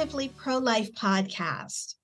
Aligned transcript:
Positively 0.00 0.32
Pro 0.34 0.56
Life 0.56 0.94
podcast. 0.94 1.96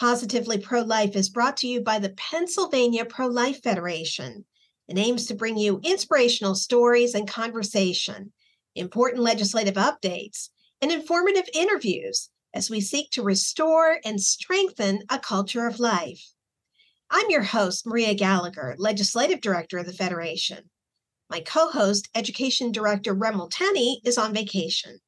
Positively 0.00 0.58
Pro 0.58 0.80
Life 0.80 1.14
is 1.14 1.28
brought 1.28 1.56
to 1.58 1.68
you 1.68 1.82
by 1.82 2.00
the 2.00 2.08
Pennsylvania 2.08 3.04
Pro 3.04 3.28
Life 3.28 3.62
Federation 3.62 4.44
and 4.88 4.98
aims 4.98 5.26
to 5.26 5.36
bring 5.36 5.56
you 5.56 5.78
inspirational 5.84 6.56
stories 6.56 7.14
and 7.14 7.28
conversation, 7.28 8.32
important 8.74 9.22
legislative 9.22 9.76
updates, 9.76 10.48
and 10.82 10.90
informative 10.90 11.48
interviews 11.54 12.28
as 12.52 12.70
we 12.70 12.80
seek 12.80 13.12
to 13.12 13.22
restore 13.22 14.00
and 14.04 14.20
strengthen 14.20 15.04
a 15.08 15.20
culture 15.20 15.68
of 15.68 15.78
life. 15.78 16.32
I'm 17.08 17.30
your 17.30 17.44
host, 17.44 17.86
Maria 17.86 18.14
Gallagher, 18.14 18.74
Legislative 18.78 19.40
Director 19.40 19.78
of 19.78 19.86
the 19.86 19.92
Federation. 19.92 20.70
My 21.30 21.38
co 21.38 21.68
host, 21.68 22.08
Education 22.16 22.72
Director 22.72 23.14
Remel 23.14 23.48
Tenney, 23.48 24.00
is 24.04 24.18
on 24.18 24.34
vacation. 24.34 24.98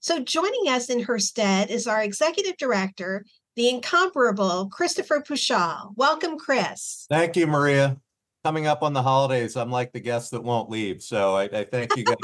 So, 0.00 0.20
joining 0.20 0.68
us 0.68 0.90
in 0.90 1.00
her 1.02 1.18
stead 1.18 1.70
is 1.70 1.86
our 1.86 2.02
Executive 2.02 2.56
Director, 2.56 3.24
the 3.56 3.68
incomparable 3.68 4.68
Christopher 4.70 5.20
Puchal. 5.20 5.92
Welcome, 5.96 6.38
Chris. 6.38 7.06
Thank 7.10 7.36
you, 7.36 7.46
Maria. 7.46 7.96
Coming 8.44 8.66
up 8.66 8.82
on 8.82 8.92
the 8.92 9.02
holidays, 9.02 9.56
I'm 9.56 9.70
like 9.70 9.92
the 9.92 10.00
guest 10.00 10.30
that 10.30 10.44
won't 10.44 10.70
leave. 10.70 11.02
So 11.02 11.34
I, 11.34 11.44
I 11.44 11.64
thank 11.64 11.96
you 11.96 12.04
guys 12.04 12.16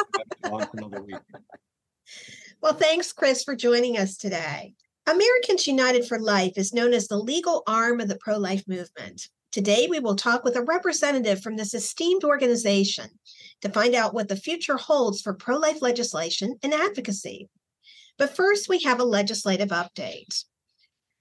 for 0.48 0.68
another 0.74 1.02
week. 1.02 1.16
Well, 2.60 2.72
thanks, 2.72 3.12
Chris, 3.12 3.44
for 3.44 3.54
joining 3.54 3.98
us 3.98 4.16
today. 4.16 4.72
Americans 5.06 5.66
United 5.66 6.06
for 6.06 6.18
Life 6.18 6.54
is 6.56 6.72
known 6.72 6.94
as 6.94 7.08
the 7.08 7.18
legal 7.18 7.62
arm 7.66 8.00
of 8.00 8.08
the 8.08 8.16
pro 8.16 8.38
life 8.38 8.66
movement. 8.66 9.28
Today, 9.54 9.86
we 9.88 10.00
will 10.00 10.16
talk 10.16 10.42
with 10.42 10.56
a 10.56 10.64
representative 10.64 11.40
from 11.40 11.54
this 11.54 11.74
esteemed 11.74 12.24
organization 12.24 13.08
to 13.60 13.68
find 13.68 13.94
out 13.94 14.12
what 14.12 14.26
the 14.26 14.34
future 14.34 14.76
holds 14.76 15.20
for 15.20 15.32
pro 15.32 15.58
life 15.58 15.80
legislation 15.80 16.56
and 16.64 16.74
advocacy. 16.74 17.48
But 18.18 18.34
first, 18.34 18.68
we 18.68 18.82
have 18.82 18.98
a 18.98 19.04
legislative 19.04 19.68
update. 19.68 20.42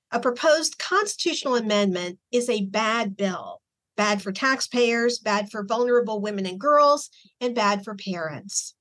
A 0.09 0.19
proposed 0.19 0.79
constitutional 0.79 1.57
amendment 1.57 2.17
is 2.31 2.49
a 2.49 2.65
bad 2.65 3.15
bill, 3.15 3.61
bad 3.97 4.19
for 4.23 4.31
taxpayers, 4.31 5.19
bad 5.19 5.51
for 5.51 5.63
vulnerable 5.63 6.19
women 6.19 6.47
and 6.47 6.59
girls, 6.59 7.11
and 7.39 7.53
bad 7.53 7.83
for 7.83 7.93
parents. 7.93 8.73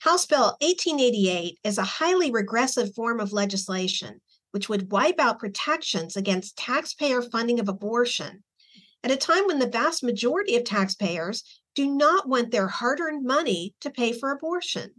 House 0.00 0.26
Bill 0.26 0.56
1888 0.60 1.56
is 1.62 1.78
a 1.78 1.84
highly 1.84 2.32
regressive 2.32 2.92
form 2.96 3.20
of 3.20 3.32
legislation 3.32 4.20
which 4.50 4.68
would 4.68 4.90
wipe 4.90 5.20
out 5.20 5.38
protections 5.38 6.16
against 6.16 6.56
taxpayer 6.56 7.22
funding 7.22 7.60
of 7.60 7.68
abortion 7.68 8.42
at 9.02 9.10
a 9.10 9.16
time 9.16 9.46
when 9.46 9.58
the 9.58 9.66
vast 9.66 10.02
majority 10.02 10.56
of 10.56 10.64
taxpayers 10.64 11.42
do 11.74 11.86
not 11.86 12.28
want 12.28 12.50
their 12.50 12.68
hard 12.68 13.00
earned 13.00 13.24
money 13.24 13.74
to 13.80 13.90
pay 13.90 14.12
for 14.12 14.30
abortion. 14.30 14.90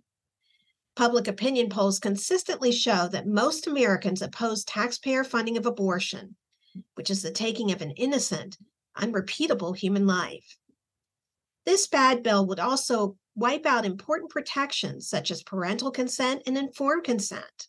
Public 0.95 1.29
opinion 1.29 1.69
polls 1.69 1.97
consistently 1.97 2.73
show 2.73 3.07
that 3.07 3.25
most 3.25 3.67
Americans 3.67 4.21
oppose 4.21 4.65
taxpayer 4.65 5.23
funding 5.23 5.55
of 5.55 5.65
abortion, 5.65 6.35
which 6.95 7.09
is 7.09 7.21
the 7.21 7.31
taking 7.31 7.71
of 7.71 7.81
an 7.81 7.91
innocent, 7.91 8.57
unrepeatable 8.97 9.71
human 9.71 10.05
life. 10.05 10.57
This 11.65 11.87
bad 11.87 12.21
bill 12.21 12.45
would 12.47 12.59
also 12.59 13.15
wipe 13.33 13.65
out 13.65 13.85
important 13.85 14.29
protections 14.29 15.07
such 15.07 15.31
as 15.31 15.41
parental 15.41 15.89
consent 15.89 16.43
and 16.45 16.57
informed 16.57 17.05
consent. 17.05 17.68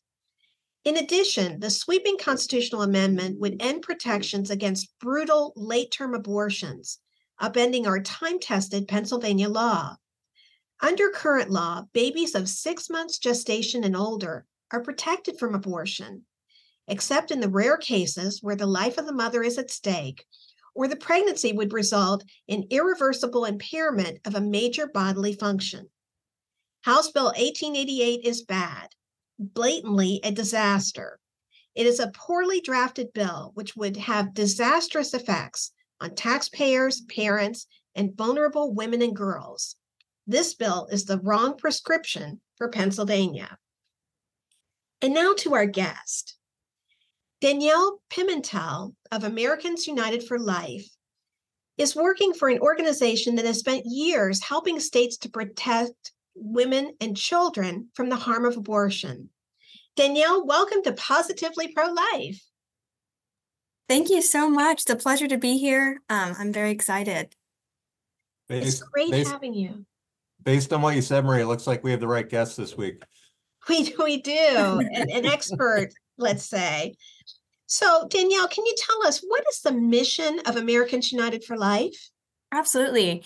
In 0.82 0.96
addition, 0.96 1.60
the 1.60 1.68
sweeping 1.68 2.16
constitutional 2.16 2.82
amendment 2.82 3.38
would 3.38 3.60
end 3.60 3.82
protections 3.82 4.50
against 4.50 4.98
brutal 4.98 5.52
late 5.54 5.90
term 5.90 6.14
abortions, 6.14 6.98
upending 7.40 7.86
our 7.86 8.00
time 8.00 8.38
tested 8.38 8.88
Pennsylvania 8.88 9.48
law. 9.48 9.96
Under 10.80 11.10
current 11.10 11.50
law, 11.50 11.84
babies 11.92 12.34
of 12.34 12.48
six 12.48 12.88
months 12.88 13.18
gestation 13.18 13.84
and 13.84 13.94
older 13.94 14.46
are 14.70 14.82
protected 14.82 15.38
from 15.38 15.54
abortion, 15.54 16.24
except 16.88 17.30
in 17.30 17.40
the 17.40 17.50
rare 17.50 17.76
cases 17.76 18.42
where 18.42 18.56
the 18.56 18.66
life 18.66 18.96
of 18.96 19.04
the 19.04 19.12
mother 19.12 19.42
is 19.42 19.58
at 19.58 19.70
stake 19.70 20.24
or 20.74 20.88
the 20.88 20.96
pregnancy 20.96 21.52
would 21.52 21.74
result 21.74 22.24
in 22.48 22.66
irreversible 22.70 23.44
impairment 23.44 24.18
of 24.24 24.34
a 24.34 24.40
major 24.40 24.86
bodily 24.86 25.34
function. 25.34 25.90
House 26.82 27.10
Bill 27.10 27.26
1888 27.26 28.24
is 28.24 28.42
bad, 28.42 28.88
blatantly 29.40 30.20
a 30.22 30.30
disaster. 30.30 31.18
It 31.74 31.86
is 31.86 31.98
a 31.98 32.12
poorly 32.14 32.60
drafted 32.60 33.12
bill 33.12 33.52
which 33.54 33.74
would 33.74 33.96
have 33.96 34.34
disastrous 34.34 35.14
effects 35.14 35.72
on 36.00 36.14
taxpayers, 36.14 37.00
parents, 37.02 37.66
and 37.94 38.16
vulnerable 38.16 38.72
women 38.72 39.02
and 39.02 39.16
girls. 39.16 39.76
This 40.26 40.54
bill 40.54 40.86
is 40.92 41.04
the 41.04 41.18
wrong 41.20 41.56
prescription 41.56 42.40
for 42.56 42.68
Pennsylvania. 42.68 43.58
And 45.02 45.14
now 45.14 45.32
to 45.38 45.54
our 45.54 45.66
guest. 45.66 46.36
Danielle 47.40 48.02
Pimentel 48.10 48.94
of 49.10 49.24
Americans 49.24 49.86
United 49.86 50.22
for 50.22 50.38
Life 50.38 50.86
is 51.78 51.96
working 51.96 52.34
for 52.34 52.50
an 52.50 52.58
organization 52.58 53.36
that 53.36 53.46
has 53.46 53.58
spent 53.58 53.86
years 53.86 54.42
helping 54.42 54.78
states 54.78 55.16
to 55.16 55.30
protect 55.30 56.12
women 56.34 56.94
and 57.00 57.16
children 57.16 57.88
from 57.94 58.08
the 58.08 58.16
harm 58.16 58.44
of 58.44 58.56
abortion. 58.56 59.30
Danielle, 59.96 60.46
welcome 60.46 60.82
to 60.84 60.92
Positively 60.92 61.68
Pro 61.68 61.92
Life. 61.92 62.42
Thank 63.88 64.08
you 64.08 64.22
so 64.22 64.48
much. 64.48 64.82
It's 64.82 64.90
a 64.90 64.96
pleasure 64.96 65.28
to 65.28 65.38
be 65.38 65.58
here. 65.58 66.00
Um, 66.08 66.34
I'm 66.38 66.52
very 66.52 66.70
excited. 66.70 67.34
Based, 68.48 68.66
it's 68.66 68.82
great 68.82 69.10
based, 69.10 69.30
having 69.30 69.54
you 69.54 69.84
based 70.44 70.72
on 70.72 70.82
what 70.82 70.94
you 70.94 71.02
said, 71.02 71.24
Marie, 71.24 71.42
it 71.42 71.46
looks 71.46 71.66
like 71.66 71.84
we 71.84 71.90
have 71.90 72.00
the 72.00 72.08
right 72.08 72.28
guest 72.28 72.56
this 72.56 72.76
week. 72.76 73.02
We 73.68 73.94
we 74.02 74.22
do 74.22 74.80
an, 74.92 75.10
an 75.10 75.26
expert, 75.26 75.90
let's 76.18 76.44
say. 76.44 76.94
So 77.66 78.06
Danielle, 78.08 78.48
can 78.48 78.64
you 78.64 78.74
tell 78.78 79.06
us 79.06 79.20
what 79.26 79.44
is 79.50 79.60
the 79.60 79.72
mission 79.72 80.40
of 80.46 80.56
Americans 80.56 81.12
United 81.12 81.44
for 81.44 81.56
Life? 81.56 82.10
Absolutely. 82.52 83.22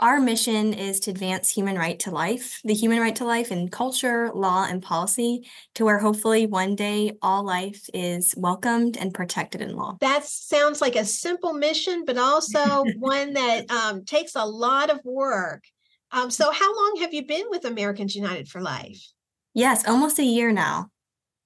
Our 0.00 0.20
mission 0.20 0.74
is 0.74 1.00
to 1.00 1.10
advance 1.10 1.50
human 1.50 1.76
right 1.76 1.98
to 2.00 2.12
life, 2.12 2.60
the 2.62 2.74
human 2.74 3.00
right 3.00 3.16
to 3.16 3.24
life 3.24 3.50
in 3.50 3.68
culture, 3.68 4.30
law, 4.32 4.64
and 4.64 4.80
policy, 4.80 5.48
to 5.74 5.84
where 5.84 5.98
hopefully 5.98 6.46
one 6.46 6.76
day 6.76 7.18
all 7.20 7.42
life 7.42 7.90
is 7.92 8.32
welcomed 8.36 8.96
and 8.96 9.12
protected 9.12 9.60
in 9.60 9.74
law. 9.74 9.96
That 10.00 10.24
sounds 10.24 10.80
like 10.80 10.94
a 10.94 11.04
simple 11.04 11.52
mission, 11.52 12.04
but 12.04 12.16
also 12.16 12.84
one 12.98 13.32
that 13.32 13.68
um, 13.72 14.04
takes 14.04 14.36
a 14.36 14.44
lot 14.44 14.90
of 14.90 15.00
work. 15.04 15.64
Um, 16.12 16.30
so, 16.30 16.52
how 16.52 16.76
long 16.76 16.98
have 17.00 17.12
you 17.12 17.26
been 17.26 17.46
with 17.50 17.64
Americans 17.64 18.14
United 18.14 18.48
for 18.48 18.60
Life? 18.60 19.04
Yes, 19.52 19.86
almost 19.88 20.20
a 20.20 20.24
year 20.24 20.52
now. 20.52 20.90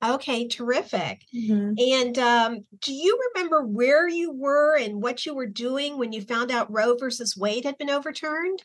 Okay, 0.03 0.49
terrific. 0.49 1.23
Mm-hmm. 1.35 1.75
And 1.79 2.19
um, 2.19 2.65
do 2.81 2.93
you 2.93 3.19
remember 3.35 3.63
where 3.63 4.09
you 4.09 4.33
were 4.33 4.77
and 4.77 5.01
what 5.01 5.25
you 5.25 5.35
were 5.35 5.47
doing 5.47 5.97
when 5.97 6.13
you 6.13 6.23
found 6.23 6.51
out 6.51 6.73
Roe 6.73 6.97
versus 6.97 7.37
Wade 7.37 7.65
had 7.65 7.79
been 7.79 7.91
overturned? 7.91 8.63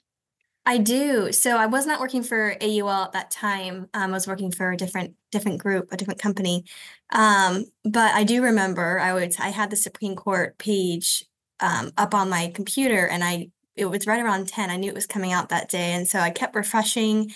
I 0.66 0.80
do. 0.80 1.31
So 1.31 1.56
I 1.56 1.68
was 1.68 1.86
not 1.86 2.02
working 2.02 2.24
for 2.24 2.58
AUL 2.62 2.90
at 2.90 3.14
that 3.14 3.31
time. 3.31 3.88
Um, 3.94 4.12
I 4.12 4.14
was 4.14 4.28
working 4.28 4.52
for 4.52 4.72
a 4.72 4.78
different 4.78 5.14
different 5.31 5.59
group, 5.59 5.88
a 5.94 5.97
different 5.97 6.20
company. 6.20 6.66
Um, 7.14 7.66
but 7.86 8.14
I 8.14 8.26
do 8.26 8.44
remember 8.44 9.00
I 9.00 9.14
would 9.14 9.34
I 9.40 9.50
had 9.50 9.70
the 9.70 9.78
Supreme 9.78 10.16
Court 10.16 10.58
page 10.58 11.24
um, 11.62 11.92
up 11.97 12.14
on 12.14 12.30
my 12.30 12.52
computer, 12.53 13.08
and 13.08 13.24
I 13.24 13.50
it 13.78 13.86
was 13.86 14.08
right 14.08 14.22
around 14.22 14.50
10. 14.50 14.70
I 14.70 14.76
knew 14.76 14.90
it 14.90 14.96
was 14.96 15.08
coming 15.08 15.31
out 15.31 15.50
that 15.50 15.70
day. 15.70 15.94
And 15.94 16.08
so 16.08 16.20
I 16.20 16.31
kept 16.31 16.56
refreshing. 16.56 17.31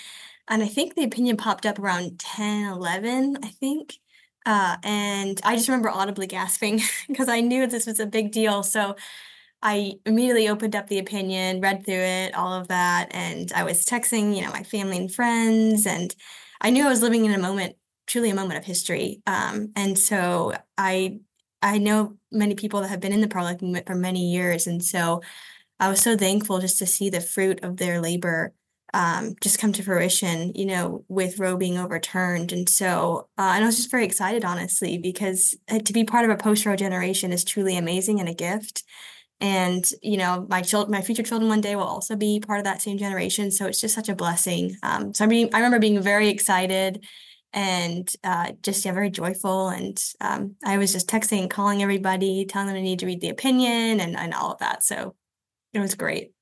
And 0.51 0.62
I 0.62 0.67
think 0.67 0.95
the 0.95 1.06
opinion 1.06 1.38
popped 1.38 1.66
up 1.66 1.79
around 1.79 2.19
10, 2.19 2.73
11, 2.73 3.38
I 3.41 3.47
think. 3.47 3.97
Uh, 4.45 4.75
and 4.84 5.40
I 5.46 5.55
just 5.55 5.70
remember 5.70 5.90
audibly 5.90 6.28
gasping 6.28 6.81
because 7.08 7.29
I 7.29 7.40
knew 7.40 7.66
this 7.66 7.85
was 7.85 8.02
a 8.02 8.05
big 8.05 8.31
deal. 8.34 8.61
So 8.61 8.96
I 9.61 9.93
immediately 10.05 10.49
opened 10.49 10.75
up 10.75 10.87
the 10.87 10.99
opinion, 10.99 11.61
read 11.61 11.85
through 11.85 11.96
it, 11.96 12.35
all 12.35 12.52
of 12.52 12.67
that. 12.67 13.08
And 13.11 13.49
I 13.53 13.64
was 13.64 13.85
texting, 13.85 14.35
you 14.35 14.41
know, 14.41 14.52
my 14.52 14.64
family 14.64 14.97
and 14.97 15.14
friends. 15.14 15.85
And 15.87 16.14
I 16.59 16.70
knew 16.70 16.85
I 16.85 16.90
was 16.90 17.02
living 17.02 17.23
in 17.23 17.34
a 17.34 17.40
moment, 17.40 17.78
truly 18.05 18.29
a 18.29 18.35
moment 18.35 18.58
of 18.58 18.66
history. 18.66 19.22
Um, 19.25 19.72
and 19.78 19.97
so 19.97 20.53
I 20.78 21.20
I 21.61 21.78
know 21.78 22.17
many 22.31 22.55
people 22.55 22.81
that 22.81 22.90
have 22.90 22.99
been 22.99 23.14
in 23.14 23.22
the 23.22 23.28
pro 23.28 23.43
life 23.43 23.61
movement 23.61 23.85
for 23.85 23.96
many 23.96 24.31
years. 24.31 24.67
And 24.67 24.84
so 24.84 25.22
I 25.79 25.90
was 25.90 26.02
so 26.02 26.17
thankful 26.17 26.59
just 26.59 26.79
to 26.79 26.87
see 26.87 27.09
the 27.09 27.22
fruit 27.22 27.64
of 27.64 27.78
their 27.78 28.02
labor 28.02 28.53
um, 28.93 29.35
just 29.41 29.59
come 29.59 29.72
to 29.73 29.84
fruition, 29.84 30.53
you 30.53 30.66
know, 30.66 31.05
with 31.08 31.40
Roe 31.40 31.58
being 31.58 31.78
overturned. 31.78 32.52
And 32.52 32.67
so, 32.70 33.29
uh, 33.38 33.53
and 33.55 33.64
I 33.64 33.66
was 33.66 33.78
just 33.78 33.91
very 33.91 34.05
excited, 34.05 34.43
honestly, 34.43 34.97
because 34.97 35.55
uh, 35.70 35.79
to 35.79 35.93
be 35.93 36.03
part 36.03 36.26
of 36.26 36.32
a 36.32 36.38
post 36.38 36.66
Roe 36.66 36.76
generation 36.76 37.32
is 37.32 37.43
truly 37.43 37.78
amazing 37.78 38.20
and 38.20 38.29
a 38.29 38.34
gift. 38.34 38.84
And 39.40 39.90
you 40.02 40.17
know, 40.17 40.46
my 40.49 40.61
children, 40.61 40.91
my 40.91 41.02
future 41.02 41.23
children, 41.23 41.49
one 41.49 41.61
day 41.61 41.76
will 41.76 41.84
also 41.84 42.16
be 42.16 42.40
part 42.40 42.59
of 42.59 42.66
that 42.66 42.82
same 42.82 42.97
generation. 42.97 43.49
So 43.52 43.66
it's 43.66 43.82
just 43.82 43.96
such 43.96 44.09
a 44.09 44.16
blessing. 44.16 44.76
Um, 44.84 45.14
so 45.14 45.23
I 45.23 45.28
mean, 45.28 45.49
I 45.53 45.58
remember 45.58 45.79
being 45.79 46.02
very 46.02 46.29
excited 46.29 47.05
and 47.53 48.14
uh, 48.23 48.52
just 48.61 48.85
yeah, 48.85 48.94
very 48.94 49.09
joyful. 49.09 49.70
And 49.70 50.02
um, 50.22 50.55
I 50.64 50.78
was 50.78 50.94
just 50.94 51.09
texting, 51.09 51.41
and 51.41 51.49
calling 51.49 51.82
everybody, 51.82 52.46
telling 52.46 52.67
them 52.67 52.78
I 52.78 52.82
need 52.82 52.99
to 52.99 53.05
read 53.05 53.22
the 53.22 53.29
opinion 53.29 53.99
and 53.99 54.16
and 54.17 54.34
all 54.34 54.52
of 54.53 54.59
that. 54.59 54.84
So 54.84 55.16
it 55.73 55.79
was 55.79 55.96
great. 55.96 56.34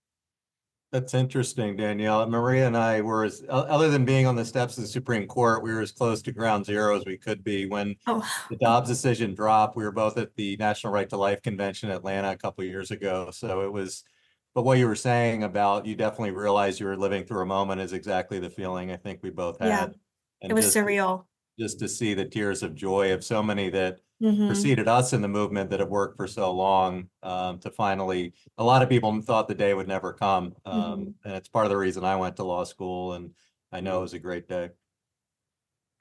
That's 0.91 1.13
interesting, 1.13 1.75
Danielle. 1.75 2.27
Maria 2.27 2.65
and 2.65 2.75
I 2.75 3.01
were 3.01 3.24
as, 3.24 3.44
other 3.47 3.89
than 3.89 4.06
being 4.06 4.25
on 4.25 4.36
the 4.36 4.44
steps 4.44 4.75
of 4.75 4.83
the 4.83 4.89
Supreme 4.89 5.27
Court, 5.27 5.62
we 5.62 5.71
were 5.71 5.81
as 5.81 5.91
close 5.91 6.19
to 6.24 6.31
ground 6.31 6.65
zero 6.65 6.97
as 6.97 7.06
we 7.06 7.15
could 7.15 7.44
be. 7.44 7.68
When 7.68 7.95
Oh, 8.07 8.27
the 8.50 8.56
Dobbs 8.56 8.89
decision 8.89 9.36
dropped, 9.36 9.75
we 9.77 9.83
were 9.83 9.91
both 9.91 10.18
at 10.18 10.36
the 10.36 10.57
National 10.57 10.91
Right 10.91 11.07
to 11.09 11.18
Life 11.18 11.44
Convention 11.44 11.91
in 11.91 11.95
Atlanta 11.95 12.31
a 12.31 12.38
couple 12.38 12.63
of 12.63 12.69
years 12.71 12.89
ago. 12.89 13.30
So 13.31 13.62
it 13.62 13.71
was, 13.71 14.03
but 14.56 14.63
what 14.63 14.80
you 14.80 14.88
were 14.88 14.95
saying 14.95 15.44
about 15.44 15.86
you 15.86 15.95
definitely 15.95 16.31
realized 16.31 16.80
you 16.80 16.88
were 16.88 16.97
living 16.97 17.24
through 17.24 17.44
a 17.44 17.45
moment 17.45 17.81
is 17.81 17.94
exactly 17.94 18.39
the 18.39 18.50
feeling 18.50 18.92
I 18.92 18.97
think 18.97 19.19
we 19.21 19.30
both 19.30 19.57
Yeah. 19.62 19.81
had. 19.81 19.95
And 20.42 20.51
it 20.51 20.56
was 20.56 20.65
just- 20.65 20.77
surreal. 20.77 21.25
Just 21.59 21.79
to 21.79 21.89
see 21.89 22.13
the 22.13 22.25
tears 22.25 22.63
of 22.63 22.75
joy 22.75 23.13
of 23.13 23.23
so 23.23 23.44
many 23.44 23.69
that 23.69 24.00
Mhm. 24.19 24.69
preceded 24.69 24.88
us 24.88 25.13
in 25.13 25.21
the 25.21 25.27
movement 25.27 25.69
that 25.69 25.79
have 25.79 25.89
worked 25.89 26.15
for 26.17 26.27
so 26.27 26.51
long 26.51 27.09
um, 27.21 27.59
to 27.59 27.69
finally, 27.69 28.33
a 28.57 28.63
lot 28.63 28.81
of 28.81 28.89
people 28.89 29.21
thought 29.21 29.47
the 29.47 29.53
day 29.56 29.73
would 29.73 29.88
never 29.88 30.13
come. 30.13 30.56
Um, 30.65 31.15
and 31.23 31.35
it's 31.35 31.50
part 31.50 31.65
of 31.65 31.69
the 31.69 31.77
reason 31.77 32.03
I 32.03 32.15
went 32.15 32.38
to 32.38 32.44
law 32.44 32.63
school 32.63 33.13
and 33.13 33.35
I 33.71 33.81
know 33.81 34.00
it 34.00 34.01
was 34.01 34.13
a 34.13 34.19
great 34.19 34.47
day. 34.47 34.71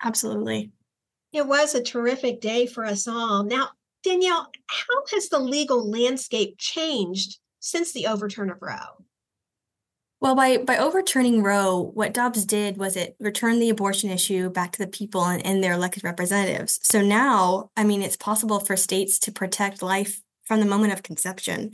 Absolutely. 0.03 0.73
It 1.33 1.47
was 1.47 1.75
a 1.75 1.83
terrific 1.83 2.41
day 2.41 2.67
for 2.67 2.85
us 2.87 3.09
all. 3.09 3.45
Now, 3.45 3.73
Danielle, 4.05 4.51
how 4.71 5.05
has 5.13 5.29
the 5.31 5.39
legal 5.41 5.89
landscape 5.91 6.57
changed 6.59 7.39
since 7.61 7.93
the 7.93 8.07
overturn 8.09 8.51
of 8.51 8.63
Roe? 8.63 9.05
Well, 10.21 10.35
by 10.35 10.59
by 10.59 10.79
overturning 10.79 11.43
Roe, 11.43 11.81
what 11.95 12.13
Dobbs 12.13 12.45
did 12.45 12.77
was 12.77 12.97
it 12.97 13.17
returned 13.21 13.63
the 13.63 13.71
abortion 13.71 14.11
issue 14.11 14.51
back 14.51 14.73
to 14.73 14.79
the 14.79 14.89
people 14.89 15.25
and, 15.25 15.45
and 15.47 15.63
their 15.63 15.75
elected 15.75 16.03
representatives. 16.03 16.81
So 16.83 17.01
now, 17.01 17.71
I 17.77 17.85
mean, 17.85 18.03
it's 18.03 18.17
possible 18.17 18.59
for 18.59 18.77
states 18.77 19.19
to 19.21 19.33
protect 19.33 19.81
life 19.81 20.21
from 20.45 20.61
the 20.61 20.67
moment 20.67 20.93
of 20.93 21.05
conception. 21.05 21.73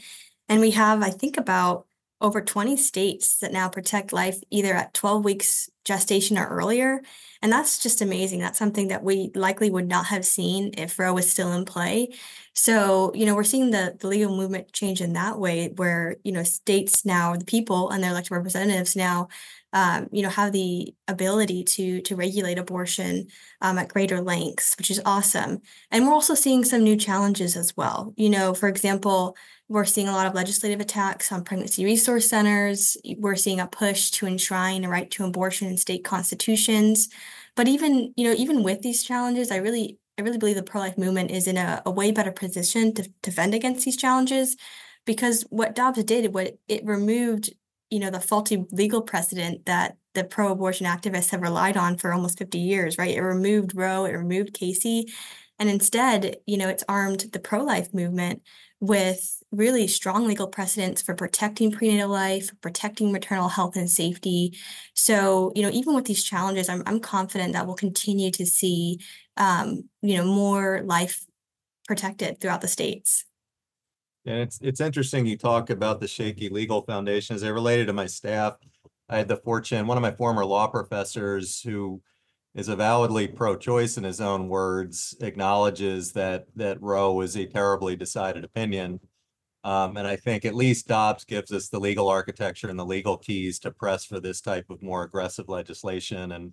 And 0.48 0.60
we 0.60 0.72
have, 0.72 1.02
I 1.02 1.10
think, 1.10 1.38
about 1.38 1.86
over 2.24 2.40
20 2.40 2.78
states 2.78 3.36
that 3.40 3.52
now 3.52 3.68
protect 3.68 4.10
life 4.10 4.40
either 4.50 4.72
at 4.72 4.94
12 4.94 5.22
weeks 5.22 5.68
gestation 5.84 6.38
or 6.38 6.46
earlier. 6.46 7.02
And 7.42 7.52
that's 7.52 7.82
just 7.82 8.00
amazing. 8.00 8.40
That's 8.40 8.58
something 8.58 8.88
that 8.88 9.04
we 9.04 9.30
likely 9.34 9.68
would 9.68 9.86
not 9.86 10.06
have 10.06 10.24
seen 10.24 10.72
if 10.78 10.98
Roe 10.98 11.12
was 11.12 11.30
still 11.30 11.52
in 11.52 11.66
play. 11.66 12.14
So, 12.54 13.12
you 13.14 13.26
know, 13.26 13.34
we're 13.34 13.44
seeing 13.44 13.72
the, 13.72 13.94
the 14.00 14.08
legal 14.08 14.34
movement 14.34 14.72
change 14.72 15.02
in 15.02 15.12
that 15.12 15.38
way 15.38 15.68
where, 15.76 16.16
you 16.24 16.32
know, 16.32 16.44
states 16.44 17.04
now, 17.04 17.36
the 17.36 17.44
people 17.44 17.90
and 17.90 18.02
their 18.02 18.12
elected 18.12 18.30
representatives 18.30 18.96
now, 18.96 19.28
um, 19.74 20.08
you 20.12 20.22
know, 20.22 20.28
have 20.30 20.52
the 20.52 20.94
ability 21.08 21.64
to 21.64 22.00
to 22.02 22.16
regulate 22.16 22.58
abortion 22.58 23.26
um, 23.60 23.76
at 23.76 23.88
greater 23.88 24.22
lengths, 24.22 24.74
which 24.78 24.90
is 24.90 25.02
awesome. 25.04 25.60
And 25.90 26.06
we're 26.06 26.14
also 26.14 26.34
seeing 26.34 26.64
some 26.64 26.84
new 26.84 26.96
challenges 26.96 27.56
as 27.56 27.76
well. 27.76 28.14
You 28.16 28.30
know, 28.30 28.54
for 28.54 28.68
example, 28.68 29.36
we're 29.68 29.84
seeing 29.84 30.08
a 30.08 30.12
lot 30.12 30.26
of 30.26 30.34
legislative 30.34 30.80
attacks 30.80 31.32
on 31.32 31.42
pregnancy 31.42 31.84
resource 31.84 32.28
centers. 32.28 32.96
We're 33.18 33.34
seeing 33.34 33.58
a 33.60 33.66
push 33.66 34.10
to 34.12 34.26
enshrine 34.26 34.84
a 34.84 34.88
right 34.88 35.10
to 35.10 35.24
abortion 35.24 35.68
in 35.68 35.76
state 35.76 36.04
constitutions. 36.04 37.08
But 37.56 37.66
even, 37.66 38.14
you 38.16 38.28
know, 38.28 38.34
even 38.36 38.62
with 38.62 38.82
these 38.82 39.02
challenges, 39.02 39.50
I 39.50 39.56
really, 39.56 39.98
I 40.18 40.22
really 40.22 40.38
believe 40.38 40.56
the 40.56 40.62
pro-life 40.62 40.98
movement 40.98 41.32
is 41.32 41.48
in 41.48 41.56
a, 41.56 41.82
a 41.84 41.90
way 41.90 42.12
better 42.12 42.32
position 42.32 42.94
to 42.94 43.08
defend 43.22 43.54
against 43.54 43.84
these 43.84 43.96
challenges 43.96 44.56
because 45.04 45.42
what 45.50 45.74
Dobbs 45.74 46.02
did, 46.04 46.32
what 46.32 46.58
it 46.68 46.84
removed, 46.84 47.52
you 47.94 48.00
know, 48.00 48.10
the 48.10 48.20
faulty 48.20 48.66
legal 48.72 49.02
precedent 49.02 49.66
that 49.66 49.96
the 50.14 50.24
pro-abortion 50.24 50.84
activists 50.84 51.30
have 51.30 51.42
relied 51.42 51.76
on 51.76 51.96
for 51.96 52.12
almost 52.12 52.38
50 52.38 52.58
years, 52.58 52.98
right? 52.98 53.14
It 53.16 53.20
removed 53.22 53.76
Roe, 53.76 54.04
it 54.04 54.12
removed 54.12 54.52
Casey, 54.52 55.06
and 55.60 55.70
instead, 55.70 56.38
you 56.44 56.56
know, 56.56 56.68
it's 56.68 56.82
armed 56.88 57.20
the 57.32 57.38
pro-life 57.38 57.94
movement 57.94 58.42
with 58.80 59.40
really 59.52 59.86
strong 59.86 60.26
legal 60.26 60.48
precedents 60.48 61.00
for 61.00 61.14
protecting 61.14 61.70
prenatal 61.70 62.10
life, 62.10 62.50
protecting 62.60 63.12
maternal 63.12 63.48
health 63.48 63.76
and 63.76 63.88
safety. 63.88 64.58
So, 64.94 65.52
you 65.54 65.62
know, 65.62 65.70
even 65.70 65.94
with 65.94 66.06
these 66.06 66.24
challenges, 66.24 66.68
I'm 66.68 66.82
I'm 66.86 66.98
confident 66.98 67.52
that 67.52 67.64
we'll 67.66 67.76
continue 67.76 68.32
to 68.32 68.44
see, 68.44 68.98
um, 69.36 69.88
you 70.02 70.16
know, 70.16 70.24
more 70.26 70.82
life 70.84 71.24
protected 71.86 72.40
throughout 72.40 72.60
the 72.60 72.68
states. 72.68 73.24
And 74.26 74.40
it's, 74.40 74.58
it's 74.62 74.80
interesting 74.80 75.26
you 75.26 75.36
talk 75.36 75.70
about 75.70 76.00
the 76.00 76.08
shaky 76.08 76.48
legal 76.48 76.82
foundation 76.82 77.36
as 77.36 77.44
I 77.44 77.48
related 77.48 77.88
to 77.88 77.92
my 77.92 78.06
staff. 78.06 78.56
I 79.08 79.18
had 79.18 79.28
the 79.28 79.36
fortune, 79.36 79.86
one 79.86 79.98
of 79.98 80.02
my 80.02 80.12
former 80.12 80.44
law 80.44 80.66
professors 80.66 81.60
who 81.60 82.00
is 82.54 82.68
avowedly 82.68 83.28
pro-choice 83.28 83.98
in 83.98 84.04
his 84.04 84.20
own 84.20 84.48
words, 84.48 85.14
acknowledges 85.20 86.12
that, 86.12 86.46
that 86.56 86.80
Roe 86.80 87.12
was 87.12 87.36
a 87.36 87.46
terribly 87.46 87.96
decided 87.96 88.44
opinion. 88.44 89.00
Um, 89.64 89.96
and 89.96 90.06
I 90.06 90.16
think 90.16 90.44
at 90.44 90.54
least 90.54 90.88
Dobbs 90.88 91.24
gives 91.24 91.50
us 91.50 91.68
the 91.68 91.80
legal 91.80 92.08
architecture 92.08 92.68
and 92.68 92.78
the 92.78 92.84
legal 92.86 93.16
keys 93.16 93.58
to 93.60 93.70
press 93.70 94.04
for 94.04 94.20
this 94.20 94.40
type 94.40 94.66
of 94.70 94.82
more 94.82 95.02
aggressive 95.02 95.48
legislation. 95.48 96.32
And 96.32 96.52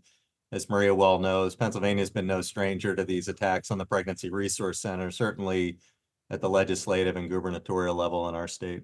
as 0.51 0.69
Maria 0.69 0.95
well 0.95 1.19
knows, 1.19 1.55
Pennsylvania 1.55 2.01
has 2.01 2.09
been 2.09 2.27
no 2.27 2.41
stranger 2.41 2.95
to 2.95 3.05
these 3.05 3.27
attacks 3.27 3.69
on 3.69 3.77
the 3.77 3.85
Pregnancy 3.85 4.29
Resource 4.29 4.79
Center, 4.79 5.11
certainly 5.11 5.77
at 6.31 6.41
the 6.41 6.49
legislative 6.49 7.17
and 7.17 7.29
gubernatorial 7.29 7.93
level 7.93 8.27
in 8.29 8.35
our 8.35 8.47
state. 8.47 8.83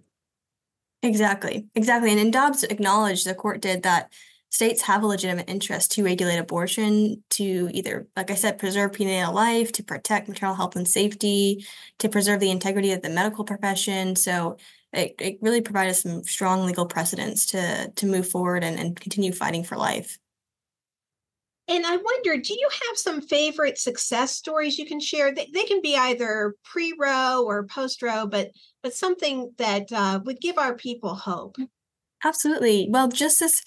Exactly, 1.02 1.68
exactly. 1.74 2.12
And 2.12 2.20
in 2.20 2.30
Dobbs 2.30 2.64
acknowledged, 2.64 3.26
the 3.26 3.34
court 3.34 3.62
did 3.62 3.84
that 3.84 4.12
states 4.50 4.82
have 4.82 5.04
a 5.04 5.08
legitimate 5.08 5.50
interest 5.50 5.92
to 5.94 6.04
regulate 6.04 6.38
abortion, 6.38 7.24
to 7.30 7.70
either, 7.72 8.08
like 8.18 8.32
I 8.32 8.36
said, 8.36 8.58
preserve 8.58 8.94
prenatal 8.94 9.34
life, 9.34 9.72
to 9.74 9.84
protect 9.84 10.28
maternal 10.28 10.56
health 10.56 10.76
and 10.76 10.88
safety, 10.88 11.66
to 12.00 12.10
preserve 12.10 12.40
the 12.40 12.52
integrity 12.52 12.92
of 12.92 13.02
the 13.02 13.10
medical 13.10 13.46
profession. 13.46 14.16
So 14.16 14.58
it, 14.92 15.16
it 15.20 15.38
really 15.42 15.62
provided 15.62 15.94
some 15.94 16.24
strong 16.24 16.66
legal 16.66 16.86
precedents 16.86 17.46
to 17.48 17.92
to 17.96 18.06
move 18.06 18.28
forward 18.28 18.64
and, 18.64 18.78
and 18.78 19.00
continue 19.00 19.32
fighting 19.32 19.64
for 19.64 19.78
life. 19.78 20.18
And 21.70 21.86
I 21.86 21.98
wonder, 21.98 22.38
do 22.38 22.54
you 22.54 22.70
have 22.72 22.98
some 22.98 23.22
favorite 23.22 23.78
success 23.78 24.32
stories 24.32 24.78
you 24.78 24.86
can 24.86 25.02
share? 25.02 25.34
They, 25.34 25.50
they 25.54 25.64
can 25.64 25.82
be 25.82 25.98
either 25.98 26.56
pre-Roe 26.64 27.44
or 27.46 27.66
post-Roe, 27.66 28.28
but 28.28 28.52
but 28.82 28.94
something 28.94 29.54
that 29.58 29.92
uh, 29.92 30.22
would 30.24 30.40
give 30.40 30.58
our 30.58 30.76
people 30.76 31.14
hope. 31.14 31.58
Absolutely. 32.24 32.88
Well, 32.90 33.10
just 33.10 33.40
this 33.40 33.62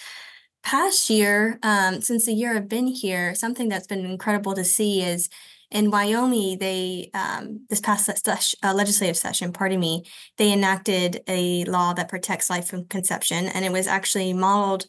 past 0.63 1.11
year, 1.11 1.59
um, 1.63 2.01
since 2.01 2.27
the 2.27 2.33
year 2.33 2.57
I've 2.57 2.69
been 2.69 2.87
here, 2.87 3.35
something 3.35 3.69
that's 3.69 3.87
been 3.87 4.05
incredible 4.05 4.55
to 4.55 4.65
see 4.65 5.03
is 5.03 5.29
in 5.71 5.91
Wyoming, 5.91 6.59
they 6.59 7.11
um, 7.15 7.67
this 7.69 7.81
past 7.81 8.07
ses- 8.07 8.57
uh, 8.63 8.75
legislative 8.75 9.17
session, 9.17 9.53
pardon 9.53 9.79
me, 9.79 10.05
they 10.37 10.53
enacted 10.53 11.21
a 11.29 11.65
law 11.65 11.93
that 11.93 12.09
protects 12.09 12.51
life 12.51 12.67
from 12.67 12.87
conception, 12.87 13.47
and 13.47 13.65
it 13.65 13.73
was 13.73 13.87
actually 13.87 14.33
modeled 14.33 14.87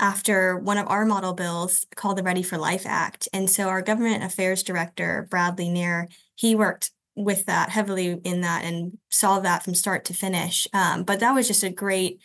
after 0.00 0.56
one 0.56 0.78
of 0.78 0.88
our 0.88 1.04
model 1.04 1.34
bills 1.34 1.86
called 1.94 2.16
the 2.16 2.22
Ready 2.22 2.42
for 2.42 2.58
Life 2.58 2.84
Act. 2.86 3.28
And 3.32 3.48
so 3.48 3.68
our 3.68 3.82
government 3.82 4.24
affairs 4.24 4.62
director, 4.62 5.28
Bradley 5.30 5.68
Neer, 5.68 6.08
he 6.34 6.54
worked 6.54 6.90
with 7.14 7.46
that 7.46 7.68
heavily 7.68 8.18
in 8.24 8.40
that 8.40 8.64
and 8.64 8.98
saw 9.10 9.40
that 9.40 9.62
from 9.62 9.74
start 9.74 10.06
to 10.06 10.14
finish. 10.14 10.66
Um, 10.72 11.04
but 11.04 11.20
that 11.20 11.32
was 11.32 11.46
just 11.46 11.62
a 11.62 11.70
great 11.70 12.20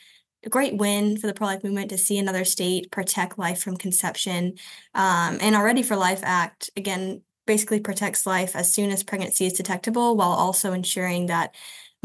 a 0.45 0.49
great 0.49 0.77
win 0.77 1.17
for 1.17 1.25
the 1.25 1.33
pro-life 1.33 1.63
movement 1.63 1.89
to 1.89 1.97
see 1.97 2.19
another 2.19 2.45
state 2.45 2.91
protect 2.91 3.39
life 3.39 3.63
from 3.63 3.75
conception. 3.75 4.53
Um, 4.93 5.39
and 5.41 5.55
our 5.55 5.65
Ready 5.65 5.81
for 5.81 5.95
Life 5.95 6.21
Act, 6.23 6.69
again, 6.77 7.23
basically 7.47 7.79
protects 7.79 8.25
life 8.25 8.55
as 8.55 8.71
soon 8.71 8.91
as 8.91 9.03
pregnancy 9.03 9.47
is 9.47 9.53
detectable 9.53 10.15
while 10.15 10.29
also 10.29 10.71
ensuring 10.71 11.27
that 11.27 11.55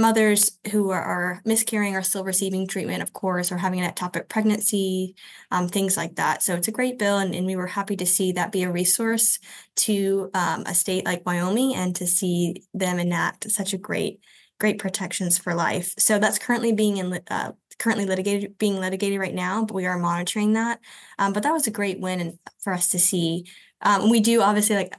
mothers 0.00 0.58
who 0.70 0.90
are, 0.90 1.02
are 1.02 1.42
miscarrying 1.44 1.94
are 1.94 2.02
still 2.02 2.24
receiving 2.24 2.66
treatment, 2.66 3.02
of 3.02 3.12
course, 3.12 3.52
or 3.52 3.58
having 3.58 3.80
an 3.80 3.92
ectopic 3.92 4.28
pregnancy, 4.28 5.14
um, 5.50 5.68
things 5.68 5.96
like 5.96 6.16
that. 6.16 6.42
So 6.42 6.54
it's 6.54 6.68
a 6.68 6.72
great 6.72 6.98
bill, 6.98 7.18
and, 7.18 7.34
and, 7.34 7.46
we 7.46 7.56
were 7.56 7.66
happy 7.66 7.96
to 7.96 8.06
see 8.06 8.32
that 8.32 8.52
be 8.52 8.62
a 8.62 8.70
resource 8.70 9.38
to 9.76 10.30
um, 10.34 10.62
a 10.66 10.74
state 10.74 11.04
like 11.04 11.26
Wyoming 11.26 11.74
and 11.74 11.94
to 11.96 12.06
see 12.06 12.62
them 12.74 12.98
enact 12.98 13.50
such 13.50 13.72
a 13.72 13.78
great, 13.78 14.20
great 14.58 14.78
protections 14.78 15.38
for 15.38 15.54
life. 15.54 15.94
So 15.98 16.18
that's 16.18 16.38
currently 16.38 16.72
being 16.72 16.98
in 16.98 17.20
uh, 17.28 17.52
currently 17.80 18.06
litigated, 18.06 18.56
being 18.58 18.78
litigated 18.78 19.18
right 19.18 19.34
now, 19.34 19.64
but 19.64 19.74
we 19.74 19.86
are 19.86 19.98
monitoring 19.98 20.52
that. 20.52 20.78
Um, 21.18 21.32
but 21.32 21.42
that 21.42 21.52
was 21.52 21.66
a 21.66 21.72
great 21.72 21.98
win 21.98 22.38
for 22.60 22.72
us 22.72 22.88
to 22.90 22.98
see. 23.00 23.46
Um, 23.82 24.10
we 24.10 24.20
do 24.20 24.42
obviously 24.42 24.76
like 24.76 24.94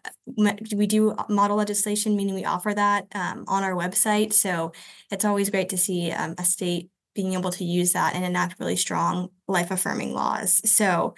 we 0.75 0.87
do 0.87 1.15
model 1.29 1.55
legislation, 1.55 2.17
meaning 2.17 2.33
we 2.33 2.45
offer 2.45 2.73
that 2.73 3.05
um, 3.13 3.45
on 3.47 3.63
our 3.63 3.73
website. 3.73 4.33
So 4.33 4.73
it's 5.11 5.23
always 5.23 5.51
great 5.51 5.69
to 5.69 5.77
see 5.77 6.11
um, 6.11 6.35
a 6.37 6.43
state 6.43 6.89
being 7.13 7.33
able 7.33 7.51
to 7.51 7.63
use 7.63 7.93
that 7.93 8.15
and 8.15 8.25
enact 8.25 8.59
really 8.59 8.75
strong 8.75 9.29
life 9.47 9.69
affirming 9.69 10.13
laws. 10.13 10.61
So 10.69 11.13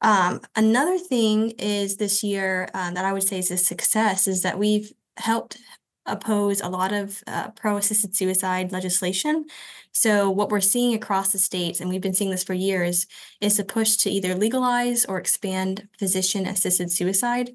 um, 0.00 0.40
another 0.56 0.98
thing 0.98 1.50
is 1.58 1.96
this 1.96 2.24
year 2.24 2.68
um, 2.74 2.94
that 2.94 3.04
I 3.04 3.12
would 3.12 3.22
say 3.22 3.38
is 3.38 3.50
a 3.50 3.56
success 3.56 4.26
is 4.26 4.42
that 4.42 4.58
we've 4.58 4.92
helped 5.18 5.58
oppose 6.06 6.60
a 6.60 6.68
lot 6.68 6.92
of 6.92 7.22
uh, 7.26 7.50
pro 7.50 7.76
assisted 7.76 8.16
suicide 8.16 8.72
legislation. 8.72 9.46
So, 9.92 10.30
what 10.30 10.50
we're 10.50 10.60
seeing 10.60 10.94
across 10.94 11.32
the 11.32 11.38
states, 11.38 11.80
and 11.80 11.90
we've 11.90 12.00
been 12.00 12.14
seeing 12.14 12.30
this 12.30 12.44
for 12.44 12.54
years, 12.54 13.06
is 13.40 13.58
a 13.58 13.64
push 13.64 13.96
to 13.98 14.10
either 14.10 14.34
legalize 14.34 15.04
or 15.04 15.18
expand 15.18 15.88
physician 15.98 16.46
assisted 16.46 16.90
suicide. 16.90 17.52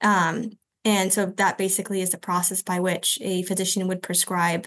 Um, 0.00 0.52
and 0.84 1.12
so, 1.12 1.26
that 1.26 1.58
basically 1.58 2.00
is 2.00 2.10
the 2.10 2.18
process 2.18 2.62
by 2.62 2.80
which 2.80 3.18
a 3.20 3.42
physician 3.42 3.86
would 3.88 4.02
prescribe 4.02 4.66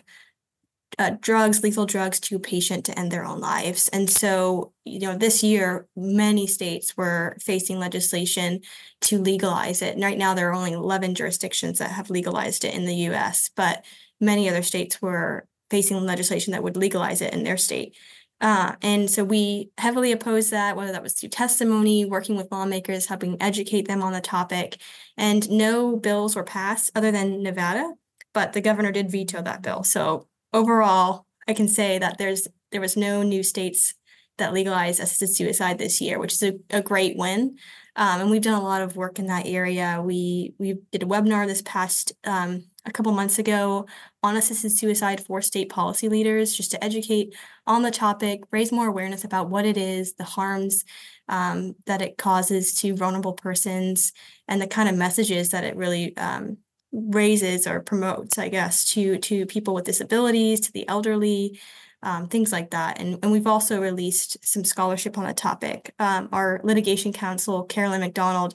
uh, 0.99 1.11
drugs, 1.21 1.63
lethal 1.63 1.85
drugs 1.85 2.19
to 2.19 2.37
a 2.37 2.39
patient 2.39 2.85
to 2.85 2.97
end 2.97 3.11
their 3.11 3.25
own 3.25 3.39
lives. 3.39 3.87
And 3.89 4.09
so, 4.09 4.73
you 4.83 4.99
know, 4.99 5.15
this 5.15 5.43
year, 5.43 5.87
many 5.95 6.47
states 6.47 6.97
were 6.97 7.37
facing 7.41 7.77
legislation 7.77 8.61
to 9.01 9.19
legalize 9.19 9.81
it. 9.81 9.93
And 9.93 10.03
right 10.03 10.17
now, 10.17 10.33
there 10.33 10.49
are 10.49 10.55
only 10.55 10.71
11 10.71 11.15
jurisdictions 11.15 11.79
that 11.79 11.91
have 11.91 12.09
legalized 12.09 12.65
it 12.65 12.73
in 12.73 12.85
the 12.85 12.95
US, 13.09 13.49
but 13.55 13.85
many 14.19 14.49
other 14.49 14.63
states 14.63 15.01
were 15.01 15.47
facing 15.69 16.03
legislation 16.05 16.53
that 16.53 16.63
would 16.63 16.77
legalize 16.77 17.21
it 17.21 17.33
in 17.33 17.43
their 17.43 17.57
state. 17.57 17.95
Uh, 18.39 18.75
and 18.81 19.09
so 19.09 19.23
we 19.23 19.71
heavily 19.77 20.11
opposed 20.11 20.51
that, 20.51 20.75
whether 20.75 20.91
that 20.91 21.03
was 21.03 21.13
through 21.13 21.29
testimony, 21.29 22.05
working 22.05 22.35
with 22.35 22.51
lawmakers, 22.51 23.07
helping 23.07 23.41
educate 23.41 23.87
them 23.87 24.03
on 24.03 24.13
the 24.13 24.21
topic. 24.21 24.77
And 25.17 25.49
no 25.49 25.95
bills 25.95 26.35
were 26.35 26.43
passed 26.43 26.91
other 26.95 27.11
than 27.11 27.41
Nevada, 27.41 27.93
but 28.33 28.53
the 28.53 28.61
governor 28.61 28.91
did 28.91 29.11
veto 29.11 29.41
that 29.41 29.63
bill. 29.63 29.83
So 29.83 30.27
overall, 30.53 31.25
I 31.47 31.53
can 31.53 31.67
say 31.67 31.99
that 31.99 32.17
there's 32.17 32.47
there 32.71 32.81
was 32.81 32.97
no 32.97 33.23
new 33.23 33.43
states 33.43 33.93
that 34.37 34.53
legalized 34.53 34.99
assisted 34.99 35.29
suicide 35.35 35.77
this 35.77 35.99
year, 35.99 36.19
which 36.19 36.33
is 36.33 36.43
a, 36.43 36.53
a 36.69 36.81
great 36.81 37.17
win. 37.17 37.57
Um, 37.95 38.21
and 38.21 38.29
we've 38.29 38.43
done 38.43 38.61
a 38.61 38.63
lot 38.63 38.83
of 38.83 38.95
work 38.95 39.17
in 39.17 39.25
that 39.27 39.47
area. 39.47 40.01
We 40.03 40.53
we 40.59 40.75
did 40.91 41.03
a 41.03 41.07
webinar 41.07 41.47
this 41.47 41.63
past 41.63 42.13
um, 42.25 42.65
a 42.85 42.91
couple 42.91 43.11
months 43.11 43.39
ago 43.39 43.87
on 44.21 44.37
assisted 44.37 44.71
suicide 44.71 45.25
for 45.25 45.41
state 45.41 45.69
policy 45.69 46.07
leaders, 46.07 46.55
just 46.55 46.71
to 46.71 46.83
educate 46.83 47.35
on 47.65 47.81
the 47.81 47.91
topic, 47.91 48.43
raise 48.51 48.71
more 48.71 48.87
awareness 48.87 49.23
about 49.23 49.49
what 49.49 49.65
it 49.65 49.77
is, 49.77 50.13
the 50.13 50.23
harms 50.23 50.85
um, 51.27 51.75
that 51.87 52.03
it 52.03 52.17
causes 52.17 52.75
to 52.81 52.95
vulnerable 52.95 53.33
persons, 53.33 54.13
and 54.47 54.61
the 54.61 54.67
kind 54.67 54.87
of 54.87 54.95
messages 54.95 55.49
that 55.49 55.63
it 55.63 55.75
really 55.75 56.15
um, 56.17 56.57
raises 56.91 57.67
or 57.67 57.81
promotes, 57.81 58.37
I 58.37 58.49
guess, 58.49 58.85
to 58.93 59.17
to 59.19 59.45
people 59.45 59.73
with 59.73 59.85
disabilities, 59.85 60.59
to 60.61 60.71
the 60.71 60.87
elderly, 60.87 61.59
um, 62.03 62.27
things 62.27 62.51
like 62.51 62.71
that. 62.71 62.99
And, 62.99 63.19
and 63.23 63.31
we've 63.31 63.47
also 63.47 63.81
released 63.81 64.37
some 64.45 64.63
scholarship 64.63 65.17
on 65.17 65.25
the 65.25 65.33
topic. 65.33 65.93
Um, 65.99 66.29
our 66.31 66.61
litigation 66.63 67.13
counsel, 67.13 67.63
Carolyn 67.63 68.01
McDonnell, 68.01 68.53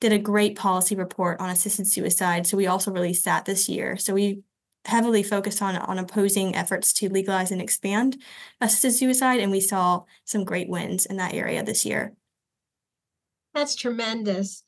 did 0.00 0.12
a 0.12 0.18
great 0.18 0.56
policy 0.56 0.96
report 0.96 1.40
on 1.40 1.50
assisted 1.50 1.86
suicide. 1.86 2.46
So 2.46 2.56
we 2.56 2.66
also 2.66 2.90
released 2.90 3.24
that 3.24 3.44
this 3.44 3.68
year. 3.68 3.96
So 3.96 4.14
we 4.14 4.42
heavily 4.84 5.22
focused 5.22 5.62
on 5.62 5.76
on 5.76 5.98
opposing 5.98 6.56
efforts 6.56 6.92
to 6.92 7.08
legalize 7.08 7.52
and 7.52 7.62
expand 7.62 8.20
assisted 8.60 8.92
suicide, 8.92 9.40
and 9.40 9.52
we 9.52 9.60
saw 9.60 10.02
some 10.24 10.44
great 10.44 10.68
wins 10.68 11.06
in 11.06 11.16
that 11.18 11.34
area 11.34 11.62
this 11.62 11.86
year. 11.86 12.14
That's 13.54 13.76
tremendous. 13.76 14.64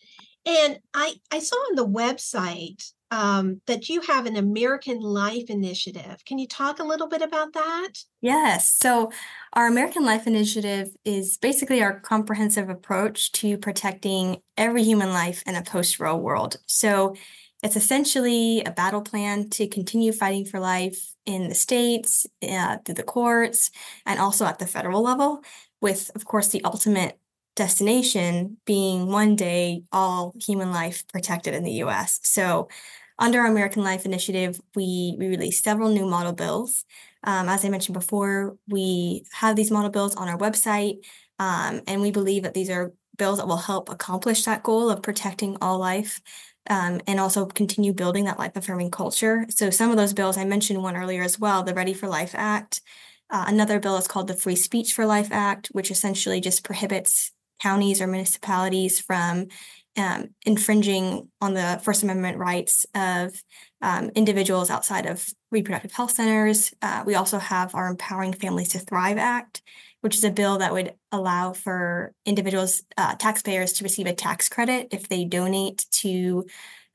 And 0.47 0.79
I 0.93 1.15
I 1.31 1.41
saw 1.41 1.57
on 1.57 1.75
the 1.75 1.87
website 1.87 2.93
um, 3.11 3.61
that 3.67 3.89
you 3.89 4.01
have 4.03 4.27
an 4.27 4.37
American 4.37 5.01
Life 5.01 5.49
Initiative. 5.49 6.17
Can 6.27 6.39
you 6.39 6.47
talk 6.47 6.79
a 6.79 6.85
little 6.85 7.09
bit 7.09 7.23
about 7.23 7.53
that? 7.53 7.91
Yes. 8.21 8.77
So, 8.83 9.13
our 9.53 9.67
American 9.67 10.05
Life 10.05 10.27
Initiative 10.27 10.89
is 11.05 11.37
basically 11.37 11.83
our 11.83 12.01
comprehensive 12.01 12.69
approach 12.69 13.33
to 13.33 13.59
protecting 13.59 14.39
every 14.57 14.83
human 14.83 15.11
life 15.11 15.43
in 15.47 15.55
a 15.55 15.63
post 15.63 16.01
Roe 16.01 16.17
world. 16.17 16.57
So, 16.67 17.15
it's 17.63 17.77
essentially 17.77 18.63
a 18.63 18.71
battle 18.71 19.01
plan 19.01 19.49
to 19.51 19.67
continue 19.67 20.13
fighting 20.13 20.45
for 20.45 20.61
life 20.61 21.15
in 21.25 21.49
the 21.49 21.55
states, 21.55 22.27
uh, 22.47 22.77
through 22.85 22.97
the 22.97 23.03
courts, 23.03 23.71
and 24.05 24.21
also 24.21 24.45
at 24.45 24.59
the 24.59 24.67
federal 24.67 25.03
level, 25.03 25.43
with, 25.81 26.11
of 26.15 26.27
course, 26.27 26.49
the 26.49 26.63
ultimate 26.65 27.19
destination 27.57 28.57
being 28.65 29.07
one 29.07 29.37
day 29.37 29.85
all 29.93 30.35
human 30.45 30.71
life 30.73 31.07
protected 31.09 31.55
in 31.55 31.65
the 31.65 31.83
US. 31.85 32.21
So, 32.23 32.69
under 33.19 33.41
our 33.41 33.47
American 33.47 33.85
Life 33.85 34.05
Initiative, 34.05 34.61
we, 34.75 35.15
we 35.19 35.29
released 35.29 35.63
several 35.63 35.89
new 35.91 36.05
model 36.05 36.33
bills. 36.33 36.85
Um, 37.23 37.49
as 37.49 37.65
I 37.65 37.69
mentioned 37.69 37.95
before, 37.95 38.57
we 38.69 39.25
have 39.33 39.55
these 39.55 39.71
model 39.71 39.91
bills 39.91 40.17
on 40.17 40.29
our 40.29 40.37
website, 40.37 41.05
um, 41.39 41.81
and 41.87 42.01
we 42.01 42.11
believe 42.11 42.43
that 42.43 42.55
these 42.55 42.71
are 42.71 42.93
bills 43.17 43.39
that 43.39 43.47
will 43.47 43.57
help 43.57 43.89
accomplish 43.89 44.45
that 44.45 44.65
goal 44.65 44.91
of 44.91 45.03
protecting 45.03 45.57
all 45.61 45.79
life 45.79 46.21
um, 46.69 47.01
and 47.07 47.21
also 47.21 47.47
continue 47.47 47.93
building 47.93 48.25
that 48.25 48.39
life 48.39 48.57
affirming 48.57 48.91
culture. 48.91 49.47
So, 49.49 49.71
some 49.71 49.91
of 49.91 49.97
those 49.97 50.13
bills, 50.13 50.37
I 50.37 50.45
mentioned 50.45 50.83
one 50.83 50.97
earlier 50.97 51.23
as 51.23 51.39
well 51.39 51.63
the 51.63 51.75
Ready 51.75 51.95
for 51.95 52.09
Life 52.09 52.35
Act. 52.35 52.81
Uh, 53.31 53.45
another 53.47 53.79
bill 53.79 53.97
is 53.97 54.09
called 54.09 54.27
the 54.27 54.35
Free 54.35 54.57
Speech 54.57 54.93
for 54.93 55.07
Life 55.07 55.29
Act, 55.31 55.69
which 55.69 55.91
essentially 55.91 56.41
just 56.41 56.65
prohibits 56.65 57.33
counties 57.61 58.01
or 58.01 58.07
municipalities 58.07 59.01
from 59.01 59.47
um, 59.97 60.31
infringing 60.45 61.29
on 61.41 61.55
the 61.55 61.81
First 61.83 62.03
Amendment 62.03 62.39
rights 62.39 62.85
of 62.95 63.41
um, 63.81 64.11
individuals 64.15 64.71
outside 64.71 65.07
of 65.07 65.29
reproductive 65.51 65.93
health 65.93 66.13
centers. 66.13 66.75
Uh, 66.83 67.05
we 67.07 67.15
also 67.15 67.39
have 67.39 67.75
our 67.75 67.89
Empowering 67.89 68.33
Families 68.33 68.71
to 68.71 68.79
Thrive 68.79 69.19
Act, 69.19 69.63
which 70.01 70.17
is 70.17 70.25
a 70.25 70.31
bill 70.31 70.59
that 70.59 70.73
would 70.73 70.95
allow 71.13 71.53
for 71.53 72.13
individuals, 72.27 72.83
uh, 72.97 73.15
taxpayers, 73.15 73.73
to 73.75 73.85
receive 73.85 74.07
a 74.07 74.15
tax 74.15 74.49
credit 74.49 74.89
if 74.91 75.09
they 75.09 75.25
donate 75.25 75.87
to 75.93 76.45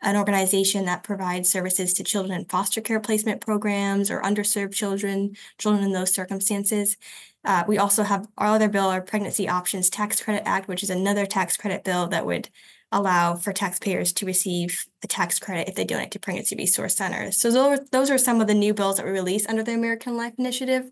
an 0.01 0.15
organization 0.15 0.85
that 0.85 1.03
provides 1.03 1.49
services 1.49 1.93
to 1.93 2.03
children 2.03 2.39
in 2.39 2.45
foster 2.45 2.81
care 2.81 2.99
placement 2.99 3.41
programs 3.41 4.09
or 4.09 4.21
underserved 4.21 4.73
children, 4.73 5.35
children 5.57 5.83
in 5.83 5.91
those 5.91 6.13
circumstances. 6.13 6.97
Uh, 7.45 7.63
we 7.67 7.77
also 7.77 8.03
have 8.03 8.27
our 8.37 8.47
other 8.47 8.67
bill, 8.67 8.87
our 8.87 9.01
Pregnancy 9.01 9.47
Options 9.47 9.89
Tax 9.89 10.21
Credit 10.21 10.47
Act, 10.47 10.67
which 10.67 10.83
is 10.83 10.89
another 10.89 11.25
tax 11.25 11.55
credit 11.57 11.83
bill 11.83 12.07
that 12.07 12.25
would 12.25 12.49
allow 12.91 13.35
for 13.35 13.53
taxpayers 13.53 14.11
to 14.13 14.25
receive 14.25 14.85
a 15.03 15.07
tax 15.07 15.39
credit 15.39 15.69
if 15.69 15.75
they 15.75 15.85
donate 15.85 16.11
to 16.11 16.19
pregnancy 16.19 16.55
resource 16.55 16.95
centers. 16.95 17.37
So 17.37 17.51
those, 17.51 17.79
those 17.91 18.09
are 18.09 18.17
some 18.17 18.41
of 18.41 18.47
the 18.47 18.53
new 18.53 18.73
bills 18.73 18.97
that 18.97 19.05
we 19.05 19.11
released 19.11 19.47
under 19.47 19.63
the 19.63 19.73
American 19.73 20.17
Life 20.17 20.33
Initiative 20.37 20.89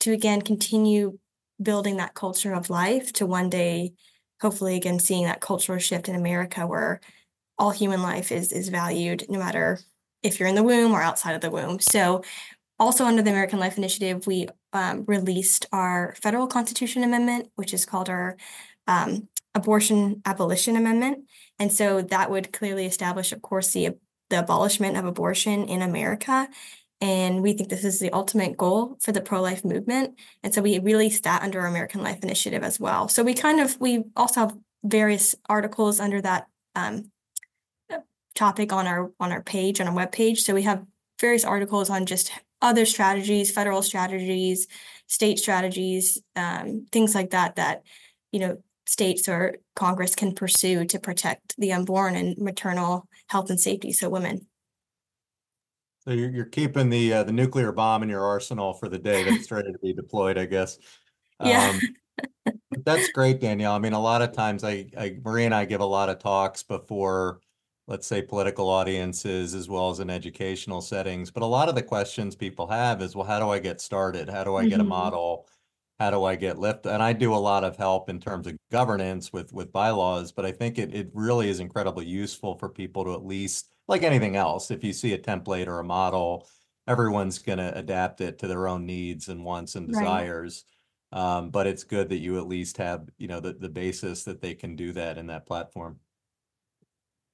to 0.00 0.12
again 0.12 0.42
continue 0.42 1.18
building 1.60 1.96
that 1.96 2.14
culture 2.14 2.52
of 2.52 2.70
life 2.70 3.12
to 3.14 3.26
one 3.26 3.48
day, 3.48 3.92
hopefully 4.40 4.76
again 4.76 4.98
seeing 4.98 5.24
that 5.24 5.40
cultural 5.40 5.78
shift 5.78 6.08
in 6.08 6.14
America 6.14 6.66
where 6.66 7.00
all 7.58 7.70
human 7.70 8.02
life 8.02 8.32
is 8.32 8.52
is 8.52 8.68
valued 8.68 9.24
no 9.28 9.38
matter 9.38 9.78
if 10.22 10.38
you're 10.38 10.48
in 10.48 10.54
the 10.54 10.62
womb 10.62 10.92
or 10.92 11.02
outside 11.02 11.34
of 11.34 11.40
the 11.40 11.50
womb. 11.50 11.80
So 11.80 12.22
also 12.82 13.04
under 13.04 13.22
the 13.22 13.30
American 13.30 13.60
Life 13.60 13.78
Initiative, 13.78 14.26
we 14.26 14.48
um, 14.72 15.04
released 15.06 15.66
our 15.72 16.14
federal 16.20 16.46
constitution 16.46 17.04
amendment, 17.04 17.48
which 17.54 17.72
is 17.72 17.86
called 17.86 18.08
our 18.08 18.36
um, 18.86 19.28
abortion 19.54 20.20
abolition 20.24 20.76
amendment. 20.76 21.24
And 21.58 21.72
so 21.72 22.02
that 22.02 22.30
would 22.30 22.52
clearly 22.52 22.86
establish, 22.86 23.32
of 23.32 23.40
course, 23.40 23.72
the, 23.72 23.96
the 24.30 24.40
abolishment 24.40 24.96
of 24.96 25.04
abortion 25.04 25.66
in 25.66 25.80
America. 25.82 26.48
And 27.00 27.42
we 27.42 27.52
think 27.52 27.68
this 27.68 27.84
is 27.84 28.00
the 28.00 28.12
ultimate 28.12 28.56
goal 28.56 28.96
for 29.00 29.12
the 29.12 29.20
pro-life 29.20 29.64
movement. 29.64 30.18
And 30.42 30.52
so 30.52 30.62
we 30.62 30.78
released 30.78 31.24
that 31.24 31.42
under 31.42 31.60
our 31.60 31.66
American 31.66 32.02
Life 32.02 32.20
Initiative 32.22 32.62
as 32.62 32.80
well. 32.80 33.08
So 33.08 33.22
we 33.22 33.34
kind 33.34 33.60
of, 33.60 33.80
we 33.80 34.04
also 34.16 34.40
have 34.40 34.56
various 34.84 35.34
articles 35.48 36.00
under 36.00 36.20
that 36.20 36.46
um, 36.74 37.10
topic 38.34 38.72
on 38.72 38.86
our 38.86 39.12
on 39.20 39.30
our 39.30 39.42
page, 39.42 39.80
on 39.80 39.88
our 39.88 39.94
web 39.94 40.10
page. 40.10 40.42
So 40.42 40.54
we 40.54 40.62
have 40.62 40.84
various 41.20 41.44
articles 41.44 41.90
on 41.90 42.06
just 42.06 42.32
other 42.62 42.86
strategies, 42.86 43.50
federal 43.50 43.82
strategies, 43.82 44.68
state 45.06 45.38
strategies, 45.38 46.22
um, 46.36 46.86
things 46.90 47.14
like 47.14 47.30
that, 47.30 47.56
that, 47.56 47.82
you 48.30 48.40
know, 48.40 48.56
states 48.86 49.28
or 49.28 49.56
Congress 49.76 50.14
can 50.14 50.34
pursue 50.34 50.84
to 50.86 50.98
protect 50.98 51.54
the 51.58 51.72
unborn 51.72 52.16
and 52.16 52.38
maternal 52.38 53.06
health 53.26 53.50
and 53.50 53.60
safety. 53.60 53.92
So 53.92 54.08
women. 54.08 54.46
So 56.04 56.12
you're, 56.12 56.30
you're 56.30 56.44
keeping 56.46 56.88
the 56.88 57.12
uh, 57.12 57.24
the 57.24 57.32
nuclear 57.32 57.70
bomb 57.70 58.02
in 58.02 58.08
your 58.08 58.24
arsenal 58.24 58.74
for 58.74 58.88
the 58.88 58.98
day 58.98 59.22
that's 59.22 59.50
ready 59.52 59.70
to 59.70 59.78
be 59.78 59.92
deployed, 59.92 60.38
I 60.38 60.46
guess. 60.46 60.78
Yeah. 61.44 61.76
Um, 62.46 62.54
that's 62.84 63.10
great, 63.10 63.40
Danielle. 63.40 63.72
I 63.72 63.80
mean, 63.80 63.94
a 63.94 64.00
lot 64.00 64.22
of 64.22 64.30
times 64.30 64.62
I, 64.62 64.86
I, 64.96 65.16
Marie 65.24 65.44
and 65.44 65.52
I 65.52 65.64
give 65.64 65.80
a 65.80 65.86
lot 65.86 66.08
of 66.08 66.20
talks 66.20 66.62
before, 66.62 67.40
let's 67.86 68.06
say, 68.06 68.22
political 68.22 68.68
audiences 68.68 69.54
as 69.54 69.68
well 69.68 69.90
as 69.90 70.00
in 70.00 70.10
educational 70.10 70.80
settings. 70.80 71.30
But 71.30 71.42
a 71.42 71.46
lot 71.46 71.68
of 71.68 71.74
the 71.74 71.82
questions 71.82 72.36
people 72.36 72.68
have 72.68 73.02
is, 73.02 73.14
well, 73.16 73.26
how 73.26 73.38
do 73.40 73.48
I 73.50 73.58
get 73.58 73.80
started? 73.80 74.28
How 74.28 74.44
do 74.44 74.54
I 74.56 74.64
get 74.66 74.80
a 74.80 74.84
Mhm. 74.84 74.84
model? 74.84 75.48
How 75.98 76.10
do 76.10 76.24
I 76.24 76.36
get 76.36 76.58
lift? 76.58 76.86
And 76.86 77.02
I 77.02 77.12
do 77.12 77.34
a 77.34 77.36
lot 77.36 77.64
of 77.64 77.76
help 77.76 78.08
in 78.10 78.20
terms 78.20 78.46
of 78.46 78.56
governance 78.70 79.32
with 79.32 79.52
with 79.52 79.72
bylaws, 79.72 80.32
but 80.32 80.44
I 80.44 80.52
think 80.52 80.78
it 80.78 80.94
it 80.94 81.10
really 81.14 81.48
is 81.48 81.60
incredibly 81.60 82.06
useful 82.06 82.58
for 82.58 82.68
people 82.68 83.04
to 83.04 83.12
at 83.14 83.24
least, 83.24 83.72
like 83.88 84.02
anything 84.02 84.36
else, 84.36 84.70
if 84.70 84.82
you 84.84 84.92
see 84.92 85.12
a 85.12 85.18
template 85.18 85.68
or 85.68 85.78
a 85.78 85.84
model, 85.84 86.48
everyone's 86.88 87.38
going 87.38 87.58
to 87.58 87.76
adapt 87.78 88.20
it 88.20 88.38
to 88.38 88.48
their 88.48 88.66
own 88.68 88.84
needs 88.86 89.28
and 89.28 89.44
wants 89.44 89.74
and 89.76 89.86
Right. 89.86 90.26
desires. 90.26 90.64
Um, 91.12 91.50
but 91.50 91.66
it's 91.66 91.84
good 91.84 92.08
that 92.08 92.18
you 92.18 92.38
at 92.38 92.46
least 92.48 92.78
have, 92.78 93.08
you 93.18 93.28
know, 93.28 93.40
the 93.40 93.52
the 93.52 93.68
basis 93.68 94.24
that 94.24 94.40
they 94.40 94.54
can 94.54 94.76
do 94.76 94.92
that 94.92 95.18
in 95.18 95.26
that 95.28 95.46
platform. 95.46 96.00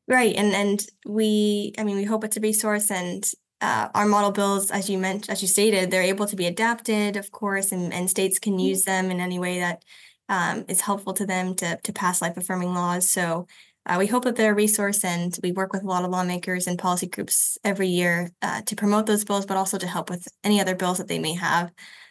Right. 0.09 0.35
And 0.37 0.55
and 0.55 0.87
we 1.07 1.75
I 1.79 1.85
mean 1.85 1.97
we 1.97 2.05
hope 2.05 2.25
it's 2.25 2.37
a 2.37 2.41
resource 2.41 2.91
and 2.91 3.31
uh, 3.61 3.89
our 3.95 4.07
model 4.07 4.31
bills, 4.31 4.71
as 4.71 4.89
you 4.89 4.99
mentioned, 4.99 5.31
as 5.31 5.43
you 5.43 5.49
stated, 5.49 5.91
they're 5.91 6.03
able 6.03 6.27
to 6.27 6.37
be 6.37 6.47
adapted, 6.47 7.17
of 7.17 7.33
course, 7.33 7.73
and, 7.73 7.93
and 7.93 8.09
states 8.09 8.39
can 8.39 8.59
use 8.61 8.85
them 8.85 9.11
in 9.11 9.21
any 9.21 9.41
way 9.41 9.59
that 9.59 9.85
um, 10.29 10.65
is 10.69 10.81
helpful 10.81 11.13
to 11.15 11.27
them 11.27 11.55
to 11.57 11.77
to 11.83 11.93
pass 11.93 12.23
life 12.23 12.37
affirming 12.37 12.73
laws. 12.75 13.09
So 13.11 13.47
uh, 13.87 13.97
we 13.99 14.07
hope 14.07 14.25
that 14.25 14.37
they're 14.37 14.53
a 14.53 14.55
resource 14.55 15.05
and 15.05 15.37
we 15.43 15.53
work 15.53 15.73
with 15.73 15.83
a 15.83 15.87
lot 15.87 16.05
of 16.05 16.11
lawmakers 16.11 16.67
and 16.67 16.79
policy 16.79 17.07
groups 17.07 17.59
every 17.65 17.89
year 17.89 18.31
uh, 18.43 18.63
to 18.63 18.77
promote 18.77 19.07
those 19.07 19.25
bills, 19.25 19.45
but 19.47 19.57
also 19.57 19.77
to 19.79 19.87
help 19.87 20.09
with 20.11 20.27
any 20.45 20.61
other 20.61 20.75
bills 20.75 20.99
that 20.99 21.09
they 21.09 21.19
may 21.19 21.35
have 21.35 21.71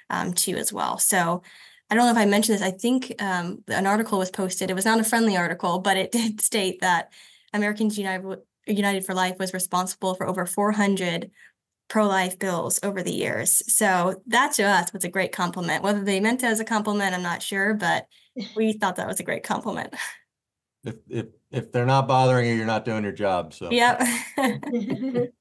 um, 0.09 0.33
too 0.33 0.55
as 0.55 0.71
well. 0.73 0.97
So 0.99 1.41
I 1.89 1.95
don't 1.95 2.05
know 2.05 2.11
if 2.11 2.17
I 2.17 2.25
mentioned 2.25 2.55
this. 2.57 2.67
I 2.67 2.71
think 2.71 3.15
um, 3.21 3.63
an 3.69 3.87
article 3.87 4.19
was 4.19 4.31
posted. 4.31 4.69
It 4.69 4.73
was 4.75 4.85
not 4.85 4.99
a 4.99 5.03
friendly 5.03 5.37
article, 5.37 5.79
but 5.79 5.97
it 5.97 6.11
did 6.17 6.41
state 6.41 6.81
that 6.81 7.11
Americans 7.53 7.97
United, 7.97 8.39
United 8.65 9.05
for 9.05 9.13
Life 9.13 9.37
was 9.39 9.53
responsible 9.53 10.15
for 10.15 10.27
over 10.27 10.45
400 10.45 11.31
pro-life 11.89 12.37
bills 12.37 12.79
over 12.83 13.01
the 13.01 13.13
years. 13.13 13.63
So 13.73 14.21
that 14.27 14.53
to 14.53 14.63
us 14.63 14.91
was 14.91 15.03
a 15.05 15.09
great 15.09 15.31
compliment. 15.31 15.83
Whether 15.83 16.03
they 16.03 16.19
meant 16.19 16.43
it 16.43 16.47
as 16.47 16.59
a 16.59 16.65
compliment, 16.65 17.15
I'm 17.15 17.23
not 17.23 17.41
sure, 17.41 17.73
but 17.73 18.07
we 18.55 18.73
thought 18.73 18.97
that 18.97 19.07
was 19.07 19.19
a 19.19 19.23
great 19.23 19.43
compliment. 19.43 19.93
If, 20.83 20.95
if, 21.09 21.25
if 21.51 21.71
they're 21.71 21.85
not 21.85 22.07
bothering 22.07 22.49
you, 22.49 22.55
you're 22.55 22.65
not 22.65 22.85
doing 22.85 23.03
your 23.03 23.13
job, 23.13 23.53
so. 23.53 23.71
Yep. 23.71 24.01
and 24.37 25.31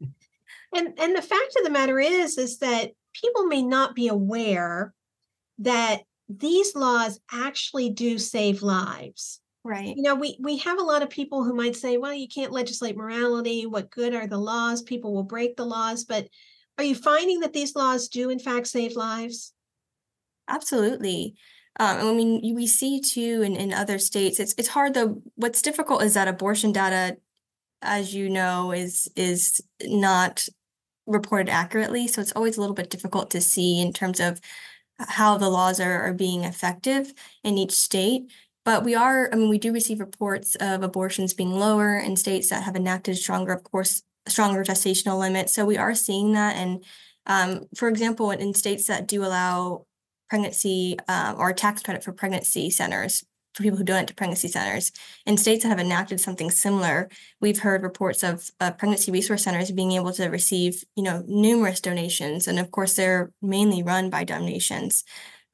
and 0.75 1.17
the 1.17 1.23
fact 1.23 1.57
of 1.57 1.65
the 1.65 1.71
matter 1.71 2.01
is 2.01 2.39
is 2.39 2.59
that 2.59 2.93
people 3.13 3.45
may 3.45 3.63
not 3.63 3.95
be 3.95 4.09
aware 4.09 4.95
that 5.59 6.03
these 6.29 6.75
laws 6.75 7.21
actually 7.33 7.91
do 7.91 8.19
save 8.19 8.63
lives. 8.63 9.41
Right. 9.67 9.97
You 9.97 10.03
know, 10.03 10.15
we 10.15 10.39
we 10.41 10.59
have 10.59 10.79
a 10.79 10.85
lot 10.85 11.03
of 11.03 11.11
people 11.11 11.43
who 11.43 11.53
might 11.53 11.75
say, 11.75 11.97
well, 11.97 12.15
you 12.15 12.29
can't 12.29 12.53
legislate 12.53 12.97
morality. 12.97 13.67
What 13.67 13.91
good 13.91 14.15
are 14.15 14.29
the 14.29 14.39
laws? 14.39 14.81
People 14.81 15.13
will 15.13 15.25
break 15.25 15.57
the 15.57 15.67
laws, 15.67 16.05
but 16.05 16.29
are 16.79 16.85
you 16.85 16.95
finding 16.95 17.41
that 17.41 17.53
these 17.53 17.75
laws 17.75 18.07
do 18.07 18.31
in 18.31 18.39
fact 18.39 18.69
save 18.69 18.95
lives? 18.95 19.55
Absolutely. 20.47 21.35
Um, 21.81 21.97
I 21.99 22.13
mean, 22.13 22.55
we 22.55 22.69
see 22.69 23.01
too 23.01 23.43
in, 23.43 23.57
in 23.57 23.73
other 23.73 23.99
states. 23.99 24.39
It's 24.39 24.55
it's 24.57 24.69
hard 24.69 24.95
though. 24.95 25.21
What's 25.35 25.63
difficult 25.63 26.05
is 26.05 26.15
that 26.15 26.29
abortion 26.29 26.71
data, 26.71 27.17
as 27.83 28.15
you 28.15 28.31
know, 28.31 28.71
is 28.71 29.09
is 29.17 29.61
not 29.83 30.49
reported 31.09 31.51
accurately. 31.51 32.07
So 32.07 32.21
it's 32.21 32.33
always 32.33 32.57
a 32.57 32.61
little 32.61 32.77
bit 32.77 32.89
difficult 32.89 33.33
to 33.33 33.41
see 33.41 33.81
in 33.81 33.93
terms 33.93 34.21
of 34.21 34.41
how 34.99 35.37
the 35.39 35.51
laws 35.51 35.81
are, 35.81 36.03
are 36.03 36.15
being 36.15 36.45
effective 36.45 37.13
in 37.43 37.59
each 37.59 37.73
state. 37.73 38.31
But 38.67 38.83
we 38.83 38.97
are, 38.97 39.31
I 39.33 39.37
mean, 39.37 39.49
we 39.49 39.59
do 39.59 39.73
receive 39.73 40.01
reports 40.01 40.57
of 40.57 40.83
abortions 40.83 41.33
being 41.33 41.53
lower 41.53 41.97
in 41.97 42.17
states 42.17 42.51
that 42.51 42.65
have 42.65 42.75
enacted 42.75 43.17
stronger, 43.17 43.53
of 43.53 43.63
course, 43.63 44.03
stronger 44.27 44.65
gestational 44.65 45.21
limits. 45.21 45.55
So 45.55 45.65
we 45.65 45.79
are 45.79 45.95
seeing 45.95 46.33
that. 46.33 46.57
And 46.57 46.85
um, 47.27 47.67
for 47.77 47.87
example, 47.89 48.33
in 48.33 48.55
states 48.55 48.89
that 48.89 49.07
do 49.07 49.25
allow 49.25 49.87
pregnancy 50.29 50.97
uh, 51.07 51.37
or 51.39 51.53
tax 51.53 51.81
credit 51.81 52.03
for 52.03 52.13
pregnancy 52.13 52.69
centers, 52.71 53.25
for 53.55 53.63
people 53.63 53.79
who 53.79 53.85
donate 53.85 54.09
to 54.09 54.15
pregnancy 54.15 54.49
centers. 54.49 54.91
In 55.27 55.37
states 55.37 55.63
that 55.63 55.69
have 55.69 55.79
enacted 55.79 56.21
something 56.21 56.51
similar, 56.51 57.09
we've 57.41 57.61
heard 57.61 57.85
reports 57.85 58.25
of 58.25 58.51
uh, 58.59 58.73
pregnancy 58.73 59.13
resource 59.13 59.45
centers 59.45 59.71
being 59.71 59.93
able 59.93 60.13
to 60.15 60.27
receive, 60.27 60.83
you 60.97 61.05
know, 61.05 61.23
numerous 61.29 61.81
donations, 61.81 62.49
and 62.49 62.59
of 62.59 62.73
course, 62.73 62.95
they're 62.95 63.31
mainly 63.41 63.85
run 63.85 64.11
by 64.11 64.25
donations 64.25 65.05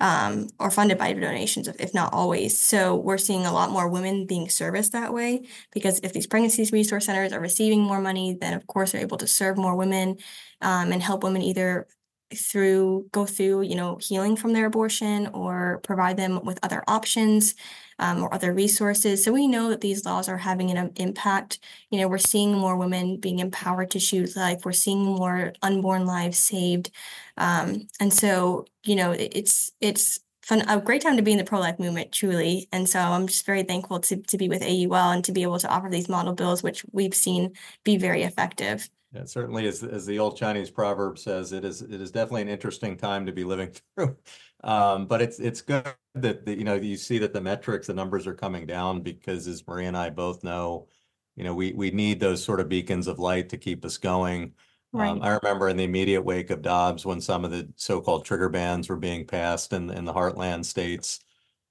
um, 0.03 0.49
or 0.61 0.71
funded 0.71 0.99
by 0.99 1.15
donations, 1.15 1.69
if 1.69 1.95
not 1.95 2.13
always. 2.13 2.59
So 2.61 2.97
we're 2.97 3.19
seeing 3.19 3.47
a 3.47 3.55
lot 3.55 3.71
more 3.71 3.89
women 3.89 4.27
being 4.27 4.51
serviced 4.51 4.93
that 4.93 5.15
way 5.15 5.47
because 5.73 6.01
if 6.03 6.13
these 6.13 6.27
pregnancy 6.27 6.69
resource 6.73 7.07
centers 7.07 7.33
are 7.33 7.41
receiving 7.41 7.83
more 7.83 8.03
money, 8.03 8.37
then 8.41 8.55
of 8.55 8.67
course 8.67 8.93
they're 8.93 9.03
able 9.03 9.19
to 9.19 9.29
serve 9.29 9.57
more 9.59 9.77
women 9.77 10.19
um, 10.61 10.93
and 10.93 11.03
help 11.03 11.25
women 11.25 11.43
either 11.43 11.89
through 12.35 13.07
go 13.13 13.27
through 13.27 13.61
you 13.63 13.75
know 13.75 13.99
healing 14.01 14.37
from 14.37 14.55
their 14.55 14.67
abortion 14.67 15.29
or 15.35 15.81
provide 15.85 16.17
them 16.17 16.41
with 16.45 16.59
other 16.63 16.83
options 16.89 17.55
um, 18.03 18.25
or 18.25 18.35
other 18.35 18.53
resources. 18.53 19.23
So 19.25 19.33
we 19.33 19.47
know 19.47 19.69
that 19.69 19.81
these 19.81 20.05
laws 20.05 20.29
are 20.29 20.37
having 20.37 20.71
an 20.77 20.93
impact. 20.97 21.61
You 21.91 22.01
know 22.01 22.09
we're 22.09 22.19
seeing 22.19 22.53
more 22.53 22.77
women 22.77 23.19
being 23.19 23.39
empowered 23.39 23.93
to 23.93 24.01
choose 24.01 24.37
life. 24.37 24.65
We're 24.65 24.73
seeing 24.73 25.05
more 25.05 25.53
unborn 25.63 26.05
lives 26.05 26.39
saved. 26.39 26.91
Um, 27.37 27.87
and 28.01 28.13
so 28.13 28.67
you 28.83 28.97
know 28.97 29.13
it's 29.13 29.71
it's 29.81 30.19
fun 30.43 30.63
a 30.69 30.81
great 30.81 31.03
time 31.03 31.17
to 31.17 31.23
be 31.23 31.31
in 31.33 31.39
the 31.39 31.45
pro-life 31.45 31.79
movement 31.79 32.11
truly. 32.11 32.69
And 32.73 32.89
so 32.89 32.99
i'm 32.99 33.29
just 33.29 33.47
very 33.47 33.63
thankful 33.63 34.01
to, 34.01 34.17
to 34.17 34.37
be 34.37 34.49
with 34.49 34.63
aul 34.63 35.13
and 35.13 35.25
to 35.25 35.33
be 35.33 35.43
able 35.43 35.61
to 35.61 35.69
offer 35.69 35.89
these 35.89 36.09
model 36.09 36.33
bills 36.35 36.63
which 36.63 36.85
we've 36.91 37.15
seen 37.15 37.53
be 37.85 37.97
very 37.97 38.25
effective. 38.25 38.91
Yeah, 39.13 39.25
certainly, 39.25 39.67
as 39.67 39.85
as 39.85 40.07
the 40.07 40.19
old 40.19 40.39
Chinese 40.39 40.71
proverb 40.71 41.19
says, 41.19 41.53
it 41.53 41.67
is 41.67 41.83
it 41.83 42.01
is 42.01 42.11
definitely 42.11 42.43
an 42.43 42.49
interesting 42.49 42.97
time 42.97 43.27
to 43.27 43.33
be 43.33 43.45
living 43.45 43.71
through. 43.97 44.17
Um, 44.65 45.07
but 45.07 45.21
it's 45.21 45.41
it's 45.41 45.61
good 45.61 45.93
that 46.15 46.47
the, 46.47 46.57
you 46.57 46.65
know 46.65 46.75
you 46.75 46.97
see 46.97 47.19
that 47.19 47.33
the 47.33 47.41
metrics, 47.41 47.89
the 47.89 47.95
numbers 47.95 48.27
are 48.27 48.35
coming 48.35 48.67
down 48.67 49.01
because, 49.01 49.47
as 49.49 49.67
Maria 49.67 49.89
and 49.89 49.97
I 49.97 50.11
both 50.11 50.45
know, 50.45 50.89
you 51.37 51.45
know 51.45 51.55
we 51.55 51.73
we 51.73 51.91
need 51.91 52.21
those 52.21 52.45
sort 52.45 52.61
of 52.61 52.69
beacons 52.69 53.07
of 53.07 53.19
light 53.19 53.49
to 53.51 53.59
keep 53.59 53.85
us 53.85 53.99
going. 53.99 54.53
right 54.93 55.09
Um, 55.09 55.23
I 55.23 55.39
remember 55.43 55.69
in 55.69 55.77
the 55.77 55.85
immediate 55.85 56.23
wake 56.23 56.51
of 56.51 56.63
Dobbs, 56.63 57.05
when 57.05 57.21
some 57.21 57.45
of 57.45 57.51
the 57.51 57.69
so-called 57.77 58.25
trigger 58.25 58.49
bans 58.49 58.89
were 58.89 58.97
being 58.97 59.27
passed 59.27 59.73
in 59.73 59.91
in 59.91 60.05
the 60.05 60.15
heartland 60.15 60.65
states, 60.65 61.21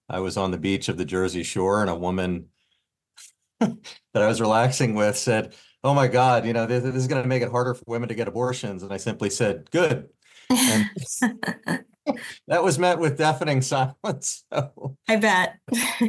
I 0.10 0.20
was 0.20 0.38
on 0.38 0.52
the 0.52 0.58
beach 0.58 0.90
of 0.90 0.98
the 0.98 1.06
Jersey 1.06 1.44
Shore, 1.44 1.82
and 1.82 1.90
a 1.90 1.96
woman 1.96 2.48
that 3.60 3.78
I 4.16 4.28
was 4.28 4.42
relaxing 4.42 4.96
with 4.96 5.18
said 5.18 5.56
oh 5.84 5.94
my 5.94 6.08
God, 6.08 6.46
you 6.46 6.54
know, 6.54 6.66
this, 6.66 6.84
this 6.84 6.96
is 6.96 7.08
going 7.08 7.22
to 7.22 7.28
make 7.28 7.42
it 7.42 7.50
harder 7.50 7.74
for 7.74 7.84
women 7.88 8.10
to 8.10 8.16
get 8.16 8.28
abortions. 8.28 8.84
And 8.84 8.94
I 8.94 8.98
simply 8.98 9.30
said, 9.30 9.70
good. 9.72 10.10
And 10.50 10.90
that 12.48 12.64
was 12.64 12.80
met 12.80 13.00
with 13.00 13.18
deafening 13.18 13.62
silence. 13.62 14.44
So, 14.52 14.98
I 15.08 15.16
bet. 15.18 15.58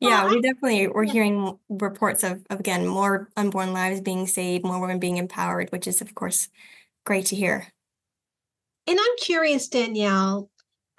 yeah, 0.00 0.28
we 0.28 0.40
definitely 0.40 0.88
we're 0.88 1.04
hearing 1.04 1.58
reports 1.68 2.22
of, 2.22 2.44
of 2.50 2.60
again 2.60 2.86
more 2.86 3.28
unborn 3.36 3.72
lives 3.72 4.00
being 4.00 4.26
saved, 4.26 4.64
more 4.64 4.80
women 4.80 4.98
being 4.98 5.18
empowered, 5.18 5.70
which 5.70 5.86
is 5.86 6.00
of 6.00 6.14
course 6.14 6.48
great 7.04 7.26
to 7.26 7.36
hear. 7.36 7.66
And 8.86 8.98
I'm 9.00 9.16
curious, 9.18 9.68
Danielle, 9.68 10.50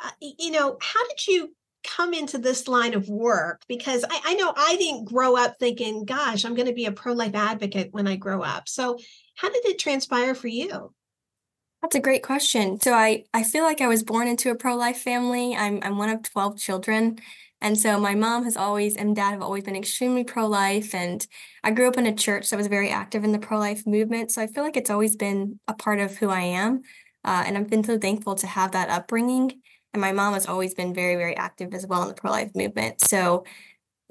uh, 0.03 0.11
you 0.21 0.51
know, 0.51 0.77
how 0.81 1.07
did 1.07 1.27
you 1.27 1.53
come 1.83 2.13
into 2.13 2.37
this 2.37 2.67
line 2.67 2.93
of 2.93 3.09
work? 3.09 3.61
Because 3.67 4.05
I, 4.09 4.21
I 4.25 4.33
know 4.35 4.53
I 4.55 4.75
didn't 4.77 5.05
grow 5.05 5.35
up 5.35 5.55
thinking, 5.59 6.05
gosh, 6.05 6.45
I'm 6.45 6.55
going 6.55 6.67
to 6.67 6.73
be 6.73 6.85
a 6.85 6.91
pro 6.91 7.13
life 7.13 7.35
advocate 7.35 7.89
when 7.91 8.07
I 8.07 8.15
grow 8.15 8.41
up. 8.41 8.69
So, 8.69 8.97
how 9.35 9.49
did 9.49 9.65
it 9.65 9.79
transpire 9.79 10.35
for 10.35 10.47
you? 10.47 10.93
That's 11.81 11.95
a 11.95 11.99
great 11.99 12.23
question. 12.23 12.79
So 12.79 12.93
I 12.93 13.25
I 13.33 13.43
feel 13.43 13.63
like 13.63 13.81
I 13.81 13.87
was 13.87 14.03
born 14.03 14.27
into 14.27 14.51
a 14.51 14.55
pro-life 14.55 14.97
family. 14.97 15.55
I'm 15.55 15.79
I'm 15.81 15.97
one 15.97 16.09
of 16.09 16.21
12 16.23 16.57
children. 16.57 17.17
And 17.63 17.77
so 17.77 17.99
my 17.99 18.15
mom 18.15 18.43
has 18.43 18.57
always 18.57 18.95
and 18.95 19.15
dad 19.15 19.31
have 19.31 19.41
always 19.41 19.63
been 19.63 19.75
extremely 19.75 20.23
pro-life 20.23 20.95
and 20.95 21.25
I 21.63 21.71
grew 21.71 21.87
up 21.87 21.97
in 21.97 22.07
a 22.07 22.13
church 22.15 22.49
that 22.49 22.57
was 22.57 22.67
very 22.67 22.89
active 22.89 23.23
in 23.23 23.31
the 23.31 23.39
pro-life 23.39 23.85
movement. 23.85 24.31
So 24.31 24.41
I 24.41 24.47
feel 24.47 24.63
like 24.63 24.77
it's 24.77 24.89
always 24.89 25.15
been 25.15 25.59
a 25.67 25.73
part 25.75 25.99
of 25.99 26.17
who 26.17 26.29
I 26.29 26.41
am. 26.41 26.81
Uh, 27.23 27.43
and 27.45 27.55
I've 27.57 27.69
been 27.69 27.83
so 27.83 27.99
thankful 27.99 28.33
to 28.35 28.47
have 28.47 28.71
that 28.71 28.89
upbringing. 28.89 29.61
And 29.93 30.01
my 30.01 30.11
mom 30.11 30.33
has 30.33 30.47
always 30.47 30.73
been 30.73 30.93
very, 30.93 31.15
very 31.17 31.35
active 31.37 31.73
as 31.75 31.85
well 31.85 32.01
in 32.01 32.07
the 32.07 32.13
pro-life 32.15 32.51
movement. 32.55 33.01
So 33.01 33.43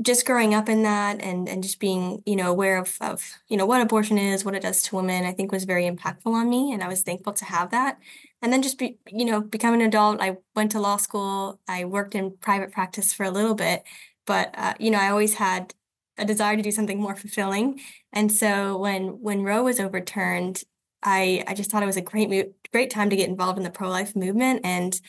just 0.03 0.25
growing 0.27 0.55
up 0.55 0.69
in 0.69 0.83
that 0.83 1.21
and 1.21 1.49
and 1.49 1.63
just 1.63 1.79
being 1.81 2.23
you 2.25 2.37
know 2.37 2.51
aware 2.51 2.79
of 2.79 2.97
of 3.01 3.23
you 3.49 3.57
know 3.57 3.67
what 3.67 3.81
abortion 3.81 4.17
is 4.19 4.45
what 4.45 4.55
it 4.55 4.63
does 4.63 4.83
to 4.83 4.97
women 4.97 5.25
i 5.25 5.33
think 5.33 5.53
was 5.53 5.65
very 5.65 5.85
impactful 5.85 6.33
on 6.33 6.49
me 6.49 6.73
and 6.73 6.83
i 6.83 6.89
was 6.89 7.03
thankful 7.03 7.33
to 7.33 7.45
have 7.45 7.71
that. 7.71 7.99
And 8.43 8.53
then 8.53 8.63
just 8.63 8.79
be 8.79 8.99
you 9.07 9.25
know 9.27 9.41
becoming 9.43 9.83
an 9.83 9.89
adult 9.89 10.21
i 10.23 10.37
went 10.57 10.73
to 10.73 10.81
law 10.81 10.97
school 10.97 11.61
i 11.69 11.85
worked 11.85 12.15
in 12.15 12.37
private 12.39 12.73
practice 12.73 13.13
for 13.13 13.25
a 13.25 13.31
little 13.31 13.55
bit 13.55 13.83
but 14.27 14.55
uh, 14.57 14.75
you 14.79 14.91
know 14.91 14.99
i 14.99 15.11
always 15.11 15.35
had 15.35 15.75
a 16.19 16.25
desire 16.25 16.57
to 16.57 16.63
do 16.63 16.71
something 16.71 17.01
more 17.01 17.17
fulfilling. 17.17 17.81
And 18.13 18.31
so 18.31 18.77
when 18.77 19.21
when 19.23 19.43
roe 19.43 19.63
was 19.63 19.81
overturned 19.81 20.63
i 21.03 21.43
i 21.47 21.55
just 21.55 21.71
thought 21.71 21.83
it 21.83 21.87
was 21.87 21.97
a 21.97 22.03
great 22.03 22.29
mo- 22.31 22.53
great 22.73 22.91
time 22.91 23.11
to 23.11 23.17
get 23.17 23.29
involved 23.29 23.59
in 23.59 23.65
the 23.65 23.71
pro-life 23.71 24.15
movement 24.17 24.61
and 24.65 25.01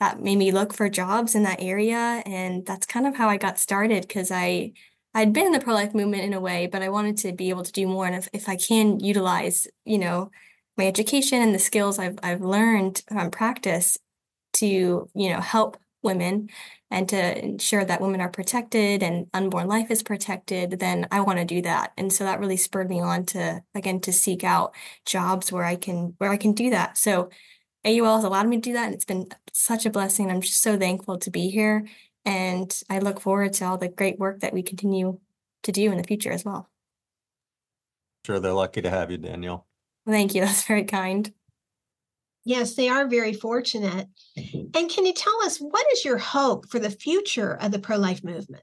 that 0.00 0.22
made 0.22 0.36
me 0.36 0.50
look 0.52 0.72
for 0.74 0.88
jobs 0.88 1.34
in 1.34 1.42
that 1.44 1.60
area 1.62 2.22
and 2.26 2.66
that's 2.66 2.86
kind 2.86 3.06
of 3.06 3.16
how 3.16 3.28
I 3.28 3.36
got 3.36 3.58
started 3.58 4.02
because 4.02 4.30
I 4.30 4.72
I'd 5.14 5.32
been 5.32 5.46
in 5.46 5.52
the 5.52 5.60
pro-life 5.60 5.94
movement 5.94 6.24
in 6.24 6.32
a 6.32 6.40
way 6.40 6.66
but 6.66 6.82
I 6.82 6.88
wanted 6.88 7.16
to 7.18 7.32
be 7.32 7.50
able 7.50 7.64
to 7.64 7.72
do 7.72 7.86
more 7.86 8.06
and 8.06 8.16
if, 8.16 8.28
if 8.32 8.48
I 8.48 8.56
can 8.56 9.00
utilize 9.00 9.66
you 9.84 9.98
know 9.98 10.30
my 10.76 10.86
education 10.86 11.42
and 11.42 11.54
the 11.54 11.58
skills 11.58 11.98
I've 11.98 12.18
I've 12.22 12.42
learned 12.42 13.02
from 13.08 13.30
practice 13.30 13.98
to 14.54 14.66
you 15.14 15.30
know 15.30 15.40
help 15.40 15.76
women 16.02 16.48
and 16.90 17.08
to 17.08 17.44
ensure 17.44 17.84
that 17.84 18.00
women 18.00 18.20
are 18.20 18.28
protected 18.28 19.02
and 19.02 19.26
unborn 19.32 19.68
life 19.68 19.90
is 19.90 20.02
protected 20.02 20.80
then 20.80 21.06
I 21.10 21.20
want 21.20 21.38
to 21.38 21.44
do 21.44 21.62
that. 21.62 21.92
And 21.96 22.12
so 22.12 22.24
that 22.24 22.40
really 22.40 22.56
spurred 22.56 22.88
me 22.88 23.00
on 23.00 23.26
to 23.26 23.62
again 23.74 24.00
to 24.02 24.12
seek 24.12 24.44
out 24.44 24.74
jobs 25.06 25.52
where 25.52 25.64
I 25.64 25.76
can 25.76 26.14
where 26.18 26.30
I 26.30 26.36
can 26.36 26.52
do 26.52 26.70
that. 26.70 26.98
So 26.98 27.30
AUL 27.84 28.16
has 28.16 28.24
allowed 28.24 28.48
me 28.48 28.56
to 28.56 28.62
do 28.62 28.72
that, 28.74 28.86
and 28.86 28.94
it's 28.94 29.04
been 29.04 29.28
such 29.52 29.86
a 29.86 29.90
blessing. 29.90 30.30
I'm 30.30 30.40
just 30.40 30.62
so 30.62 30.78
thankful 30.78 31.18
to 31.18 31.30
be 31.30 31.48
here, 31.48 31.86
and 32.24 32.74
I 32.90 32.98
look 32.98 33.20
forward 33.20 33.54
to 33.54 33.64
all 33.64 33.78
the 33.78 33.88
great 33.88 34.18
work 34.18 34.40
that 34.40 34.52
we 34.52 34.62
continue 34.62 35.18
to 35.62 35.72
do 35.72 35.90
in 35.90 35.96
the 35.98 36.04
future 36.04 36.32
as 36.32 36.44
well. 36.44 36.68
sure, 38.26 38.40
they're 38.40 38.52
lucky 38.52 38.82
to 38.82 38.90
have 38.90 39.10
you, 39.10 39.18
Danielle. 39.18 39.66
Thank 40.06 40.34
you. 40.34 40.40
That's 40.44 40.66
very 40.66 40.84
kind. 40.84 41.32
Yes, 42.44 42.74
they 42.74 42.88
are 42.88 43.06
very 43.06 43.34
fortunate. 43.34 44.08
And 44.36 44.90
can 44.90 45.04
you 45.04 45.12
tell 45.12 45.42
us 45.44 45.58
what 45.58 45.86
is 45.92 46.04
your 46.04 46.18
hope 46.18 46.68
for 46.70 46.78
the 46.78 46.90
future 46.90 47.54
of 47.54 47.70
the 47.70 47.78
pro 47.78 47.96
life 47.96 48.24
movement? 48.24 48.62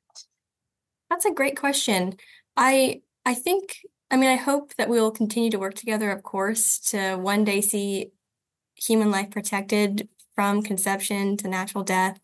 That's 1.09 1.25
a 1.25 1.33
great 1.33 1.57
question. 1.57 2.15
I 2.55 3.01
I 3.25 3.35
think 3.35 3.77
I 4.09 4.17
mean 4.17 4.29
I 4.29 4.35
hope 4.35 4.73
that 4.75 4.89
we 4.89 4.99
will 4.99 5.11
continue 5.11 5.51
to 5.51 5.59
work 5.59 5.75
together, 5.75 6.11
of 6.11 6.23
course, 6.23 6.79
to 6.91 7.15
one 7.17 7.43
day 7.43 7.61
see 7.61 8.11
human 8.77 9.11
life 9.11 9.31
protected 9.31 10.07
from 10.35 10.61
conception 10.61 11.35
to 11.37 11.47
natural 11.47 11.83
death. 11.83 12.19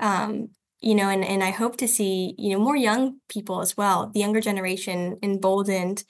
Um, 0.00 0.48
you 0.80 0.94
know, 0.94 1.08
and, 1.08 1.24
and 1.24 1.44
I 1.44 1.50
hope 1.50 1.76
to 1.76 1.86
see, 1.86 2.34
you 2.38 2.50
know, 2.52 2.58
more 2.58 2.76
young 2.76 3.20
people 3.28 3.60
as 3.60 3.76
well, 3.76 4.10
the 4.12 4.20
younger 4.20 4.40
generation 4.40 5.18
emboldened 5.22 6.02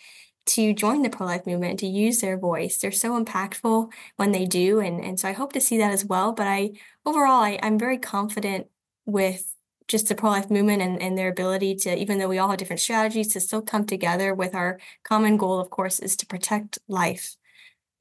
to 0.45 0.73
join 0.73 1.03
the 1.03 1.11
pro-life 1.11 1.47
movement, 1.47 1.79
to 1.81 1.87
use 1.87 2.21
their 2.21 2.39
voice. 2.39 2.79
They're 2.79 2.91
so 2.91 3.23
impactful 3.23 3.93
when 4.17 4.33
they 4.33 4.47
do. 4.47 4.81
And, 4.81 5.05
and 5.05 5.21
so 5.21 5.29
I 5.29 5.33
hope 5.33 5.53
to 5.53 5.61
see 5.61 5.79
that 5.79 5.93
as 5.93 6.05
well. 6.05 6.33
But 6.33 6.47
I 6.47 6.71
overall 7.05 7.43
I, 7.43 7.59
I'm 7.63 7.79
very 7.79 7.99
confident 7.99 8.67
with 9.05 9.55
just 9.89 10.09
the 10.09 10.15
pro-life 10.15 10.51
movement 10.51 10.81
and, 10.81 11.03
and 11.03 11.19
their 11.19 11.29
ability 11.29 11.75
to, 11.75 11.97
even 11.97 12.19
though 12.19 12.29
we 12.29 12.39
all 12.39 12.49
have 12.49 12.59
different 12.59 12.81
strategies, 12.81 13.33
to 13.35 13.41
still 13.41 13.63
come 13.63 13.85
together 13.85 14.35
with 14.35 14.55
our 14.55 14.81
common 15.05 15.37
goal, 15.37 15.61
of 15.61 15.71
course, 15.71 15.99
is 15.99 16.17
to 16.17 16.27
protect 16.27 16.79
life, 16.89 17.37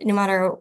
no 0.01 0.13
matter 0.13 0.55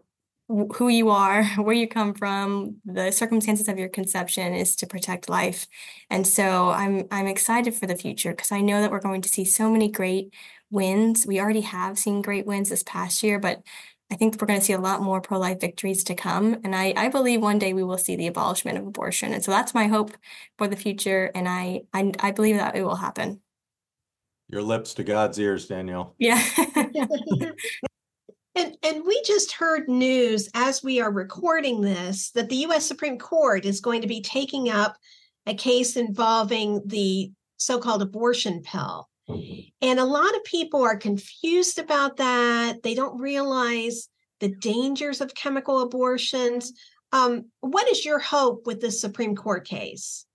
who 0.74 0.88
you 0.88 1.10
are, 1.10 1.44
where 1.56 1.74
you 1.74 1.86
come 1.86 2.14
from, 2.14 2.76
the 2.84 3.10
circumstances 3.10 3.68
of 3.68 3.78
your 3.78 3.88
conception 3.88 4.52
is 4.54 4.76
to 4.76 4.86
protect 4.86 5.28
life. 5.28 5.66
And 6.10 6.26
so 6.26 6.70
I'm 6.70 7.06
I'm 7.10 7.26
excited 7.26 7.74
for 7.74 7.86
the 7.86 7.96
future 7.96 8.30
because 8.30 8.52
I 8.52 8.60
know 8.60 8.80
that 8.80 8.90
we're 8.90 9.00
going 9.00 9.22
to 9.22 9.28
see 9.28 9.44
so 9.44 9.70
many 9.70 9.90
great 9.90 10.34
wins. 10.70 11.26
We 11.26 11.40
already 11.40 11.62
have 11.62 11.98
seen 11.98 12.22
great 12.22 12.46
wins 12.46 12.68
this 12.68 12.82
past 12.82 13.22
year, 13.22 13.38
but 13.38 13.62
I 14.12 14.16
think 14.16 14.40
we're 14.40 14.48
going 14.48 14.58
to 14.58 14.64
see 14.64 14.72
a 14.72 14.80
lot 14.80 15.02
more 15.02 15.20
pro-life 15.20 15.60
victories 15.60 16.02
to 16.04 16.16
come. 16.16 16.58
And 16.64 16.74
I, 16.74 16.92
I 16.96 17.08
believe 17.08 17.40
one 17.40 17.60
day 17.60 17.72
we 17.72 17.84
will 17.84 17.98
see 17.98 18.16
the 18.16 18.26
abolishment 18.26 18.76
of 18.76 18.84
abortion. 18.84 19.32
And 19.32 19.44
so 19.44 19.52
that's 19.52 19.72
my 19.72 19.86
hope 19.86 20.10
for 20.58 20.66
the 20.66 20.76
future. 20.76 21.30
And 21.34 21.48
I 21.48 21.82
I, 21.94 22.12
I 22.18 22.30
believe 22.32 22.56
that 22.56 22.74
it 22.74 22.82
will 22.82 22.96
happen. 22.96 23.40
Your 24.48 24.62
lips 24.62 24.94
to 24.94 25.04
God's 25.04 25.38
ears, 25.38 25.68
Danielle. 25.68 26.16
Yeah. 26.18 26.42
And, 28.56 28.76
and 28.82 29.04
we 29.06 29.22
just 29.22 29.52
heard 29.52 29.88
news 29.88 30.48
as 30.54 30.82
we 30.82 31.00
are 31.00 31.12
recording 31.12 31.80
this 31.80 32.30
that 32.32 32.48
the 32.48 32.66
US 32.66 32.84
Supreme 32.84 33.18
Court 33.18 33.64
is 33.64 33.80
going 33.80 34.02
to 34.02 34.08
be 34.08 34.20
taking 34.20 34.68
up 34.70 34.96
a 35.46 35.54
case 35.54 35.96
involving 35.96 36.82
the 36.86 37.30
so 37.56 37.78
called 37.78 38.02
abortion 38.02 38.62
pill. 38.62 39.08
And 39.82 40.00
a 40.00 40.04
lot 40.04 40.34
of 40.34 40.44
people 40.44 40.82
are 40.82 40.96
confused 40.96 41.78
about 41.78 42.16
that. 42.16 42.82
They 42.82 42.94
don't 42.94 43.20
realize 43.20 44.08
the 44.40 44.48
dangers 44.48 45.20
of 45.20 45.34
chemical 45.34 45.82
abortions. 45.82 46.72
Um, 47.12 47.46
what 47.60 47.88
is 47.88 48.04
your 48.04 48.18
hope 48.18 48.66
with 48.66 48.80
this 48.80 49.00
Supreme 49.00 49.36
Court 49.36 49.66
case? 49.66 50.26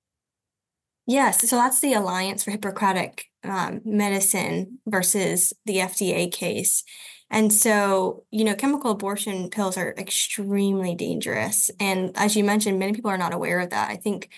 Yes, 1.08 1.48
so 1.48 1.58
that's 1.58 1.82
the 1.82 1.94
Alliance 1.94 2.44
for 2.44 2.52
Hippocratic 2.52 3.26
um, 3.44 3.82
Medicine 3.86 4.80
versus 4.88 5.54
the 5.66 5.78
FDA 5.78 6.32
case. 6.32 6.84
And 7.30 7.52
so, 7.52 8.24
you 8.32 8.44
know, 8.44 8.56
chemical 8.56 8.92
abortion 8.92 9.50
pills 9.50 9.78
are 9.78 9.94
extremely 9.98 10.96
dangerous. 10.96 11.72
And 11.80 12.12
as 12.16 12.36
you 12.36 12.44
mentioned, 12.44 12.80
many 12.80 12.94
people 12.94 13.12
are 13.12 13.18
not 13.18 13.34
aware 13.34 13.60
of 13.60 13.72
that. 13.72 13.90
I 13.90 13.96
think 13.98 14.30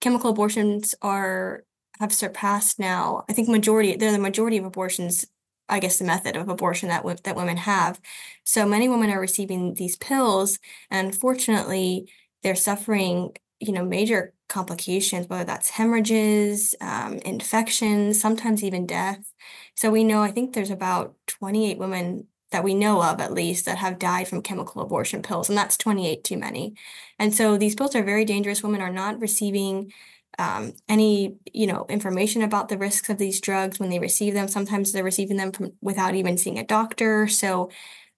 chemical 0.00 0.30
abortions 0.30 0.94
are 1.02 1.64
have 2.00 2.12
surpassed 2.12 2.78
now. 2.78 3.24
I 3.28 3.32
think 3.32 3.48
majority 3.48 3.96
they're 3.96 4.12
the 4.12 4.18
majority 4.18 4.58
of 4.58 4.64
abortions. 4.64 5.24
I 5.68 5.80
guess 5.80 5.98
the 5.98 6.04
method 6.04 6.36
of 6.36 6.48
abortion 6.48 6.88
that 6.90 7.04
that 7.24 7.36
women 7.36 7.56
have. 7.56 8.00
So 8.44 8.66
many 8.66 8.88
women 8.88 9.10
are 9.10 9.20
receiving 9.20 9.74
these 9.74 9.96
pills, 9.96 10.58
and 10.90 11.08
unfortunately, 11.08 12.10
they're 12.42 12.54
suffering 12.54 13.36
you 13.60 13.72
know 13.72 13.84
major 13.84 14.34
complications, 14.48 15.28
whether 15.28 15.44
that's 15.44 15.70
hemorrhages, 15.70 16.74
um, 16.80 17.14
infections, 17.24 18.20
sometimes 18.20 18.62
even 18.62 18.86
death. 18.86 19.32
So 19.76 19.90
we 19.90 20.04
know, 20.04 20.22
I 20.22 20.30
think 20.30 20.54
there's 20.54 20.70
about 20.70 21.14
28 21.26 21.78
women 21.78 22.26
that 22.50 22.64
we 22.64 22.74
know 22.74 23.02
of 23.02 23.20
at 23.20 23.32
least 23.32 23.66
that 23.66 23.78
have 23.78 23.98
died 23.98 24.28
from 24.28 24.42
chemical 24.42 24.80
abortion 24.80 25.22
pills, 25.22 25.48
and 25.48 25.58
that's 25.58 25.76
28 25.76 26.24
too 26.24 26.38
many. 26.38 26.74
And 27.18 27.34
so 27.34 27.56
these 27.56 27.74
pills 27.74 27.94
are 27.94 28.02
very 28.02 28.24
dangerous. 28.24 28.62
Women 28.62 28.80
are 28.80 28.92
not 28.92 29.20
receiving 29.20 29.92
um, 30.38 30.74
any 30.88 31.36
you 31.52 31.66
know 31.66 31.86
information 31.88 32.42
about 32.42 32.68
the 32.68 32.78
risks 32.78 33.08
of 33.08 33.18
these 33.18 33.40
drugs 33.40 33.78
when 33.78 33.90
they 33.90 33.98
receive 33.98 34.34
them. 34.34 34.48
Sometimes 34.48 34.92
they're 34.92 35.04
receiving 35.04 35.36
them 35.36 35.52
from, 35.52 35.72
without 35.80 36.14
even 36.14 36.38
seeing 36.38 36.58
a 36.58 36.64
doctor. 36.64 37.26
So 37.26 37.70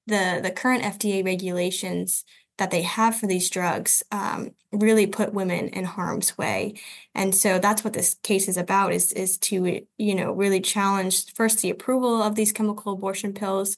the 0.06 0.40
the 0.42 0.50
current 0.50 0.82
FDA 0.82 1.24
regulations 1.24 2.24
that 2.58 2.70
they 2.70 2.82
have 2.82 3.16
for 3.16 3.26
these 3.26 3.48
drugs 3.48 4.02
um, 4.12 4.50
really 4.72 5.06
put 5.06 5.32
women 5.32 5.68
in 5.68 5.84
harm's 5.84 6.36
way. 6.36 6.74
And 7.14 7.34
so 7.34 7.58
that's 7.58 7.82
what 7.84 7.94
this 7.94 8.14
case 8.22 8.48
is 8.48 8.56
about 8.56 8.92
is 8.92 9.12
is 9.12 9.38
to 9.38 9.86
you 9.96 10.14
know 10.14 10.32
really 10.32 10.60
challenge 10.60 11.32
first 11.34 11.60
the 11.60 11.70
approval 11.70 12.22
of 12.22 12.34
these 12.34 12.52
chemical 12.52 12.92
abortion 12.92 13.32
pills 13.32 13.76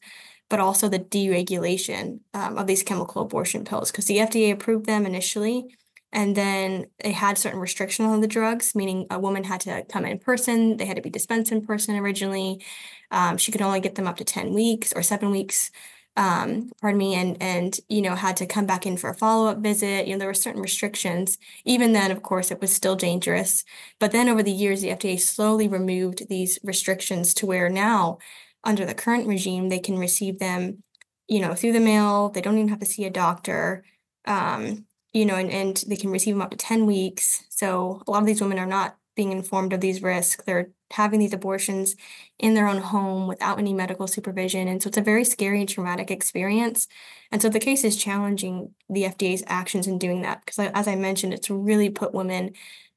but 0.49 0.59
also 0.59 0.89
the 0.89 0.99
deregulation 0.99 2.19
um, 2.35 2.59
of 2.59 2.67
these 2.67 2.83
chemical 2.83 3.23
abortion 3.23 3.65
pills 3.65 3.91
because 3.93 4.07
the 4.07 4.17
fda 4.19 4.53
approved 4.53 4.87
them 4.87 5.07
initially 5.07 5.65
and 6.13 6.37
then 6.37 6.87
they 7.03 7.13
had 7.13 7.39
certain 7.39 7.61
restrictions 7.61 8.09
on 8.09 8.21
the 8.21 8.27
drugs 8.27 8.75
meaning 8.75 9.07
a 9.11 9.19
woman 9.19 9.45
had 9.45 9.61
to 9.61 9.85
come 9.85 10.05
in 10.05 10.19
person 10.19 10.77
they 10.77 10.87
had 10.87 10.97
to 10.97 11.03
be 11.03 11.11
dispensed 11.11 11.53
in 11.53 11.65
person 11.65 11.97
originally. 11.97 12.65
Um, 13.13 13.37
she 13.37 13.53
could 13.53 13.63
only 13.63 13.81
get 13.81 13.97
them 13.97 14.07
up 14.07 14.17
to 14.19 14.25
10 14.25 14.53
weeks 14.55 14.93
or 14.95 15.03
seven 15.03 15.31
weeks 15.31 15.71
um, 16.17 16.71
pardon 16.81 16.99
me, 16.99 17.15
and 17.15 17.37
and 17.41 17.79
you 17.89 18.03
know 18.03 18.15
had 18.15 18.37
to 18.39 18.47
come 18.47 18.67
back 18.67 18.87
in 18.87 18.97
for 18.97 19.11
a 19.11 19.15
follow 19.15 19.51
up 19.51 19.59
visit. 19.59 20.07
You 20.07 20.15
know 20.15 20.19
there 20.19 20.29
were 20.29 20.35
certain 20.35 20.61
restrictions. 20.63 21.39
Even 21.65 21.93
then, 21.93 22.11
of 22.11 22.23
course, 22.23 22.51
it 22.51 22.61
was 22.61 22.73
still 22.73 22.97
dangerous. 22.97 23.65
But 23.99 24.13
then 24.13 24.29
over 24.29 24.43
the 24.43 24.51
years, 24.51 24.83
the 24.83 24.89
FDA 24.89 25.19
slowly 25.21 25.69
removed 25.69 26.29
these 26.29 26.59
restrictions 26.63 27.35
to 27.35 27.47
where 27.47 27.69
now, 27.69 28.19
under 28.65 28.85
the 28.85 28.95
current 28.95 29.29
regime, 29.29 29.69
they 29.69 29.79
can 29.79 29.99
receive 29.99 30.39
them, 30.39 30.83
you 31.29 31.41
know, 31.41 31.55
through 31.55 31.73
the 31.73 31.81
mail. 31.81 32.29
They 32.31 32.41
don't 32.41 32.57
even 32.59 32.69
have 32.69 32.81
to 32.81 32.87
see 32.87 33.05
a 33.05 33.11
doctor. 33.11 33.85
Um, 34.27 34.87
you 35.13 35.25
know, 35.25 35.35
and, 35.35 35.51
and 35.51 35.85
they 35.89 35.97
can 35.97 36.11
receive 36.11 36.35
them 36.35 36.43
up 36.43 36.51
to 36.53 36.57
10 36.57 36.87
weeks. 36.87 37.43
So 37.51 38.03
a 38.07 38.11
lot 38.11 38.21
of 38.21 38.27
these 38.27 38.41
women 38.41 38.59
are 38.59 38.67
not 38.67 38.97
being 39.21 39.33
informed 39.33 39.75
of 39.75 39.83
these 39.83 40.03
risks. 40.03 40.43
They're 40.47 40.71
having 40.93 41.21
these 41.21 41.35
abortions 41.35 41.95
in 42.39 42.55
their 42.55 42.67
own 42.67 42.79
home 42.79 43.29
without 43.29 43.59
any 43.59 43.75
medical 43.75 44.07
supervision. 44.07 44.67
And 44.67 44.83
so 44.83 44.89
it's 44.89 44.97
a 44.97 45.03
very 45.03 45.25
scary 45.25 45.61
and 45.61 45.69
traumatic 45.69 46.11
experience. 46.11 46.89
And 47.31 47.43
so 47.43 47.51
the 47.51 47.61
case 47.61 47.85
is 47.85 48.03
challenging 48.03 48.75
the 48.89 49.03
FDA's 49.03 49.45
actions 49.47 49.87
in 49.87 49.99
doing 49.99 50.23
that 50.23 50.43
because, 50.43 50.71
as 50.73 50.89
I 50.89 50.97
mentioned, 50.97 51.35
it's 51.35 51.51
really 51.51 51.91
put 51.91 52.15
women 52.15 52.53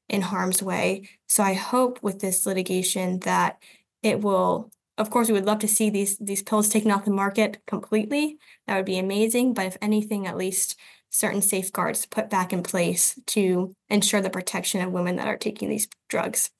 in 0.08 0.22
harm's 0.22 0.62
way. 0.62 1.10
So 1.26 1.42
I 1.42 1.52
hope 1.52 2.02
with 2.02 2.20
this 2.20 2.46
litigation 2.46 3.20
that 3.20 3.58
it 4.02 4.22
will. 4.22 4.70
Of 4.96 5.10
course, 5.10 5.28
we 5.28 5.34
would 5.34 5.44
love 5.44 5.58
to 5.58 5.68
see 5.68 5.90
these 5.90 6.16
these 6.16 6.42
pills 6.42 6.70
taken 6.70 6.90
off 6.90 7.04
the 7.04 7.10
market 7.10 7.58
completely. 7.66 8.38
That 8.66 8.76
would 8.76 8.86
be 8.86 8.98
amazing. 8.98 9.52
But 9.52 9.66
if 9.66 9.76
anything, 9.82 10.26
at 10.26 10.38
least 10.38 10.78
certain 11.14 11.40
safeguards 11.40 12.06
put 12.06 12.28
back 12.28 12.52
in 12.52 12.60
place 12.60 13.16
to 13.24 13.72
ensure 13.88 14.20
the 14.20 14.28
protection 14.28 14.80
of 14.80 14.90
women 14.90 15.14
that 15.14 15.28
are 15.28 15.36
taking 15.36 15.68
these 15.68 15.86
drugs. 16.08 16.50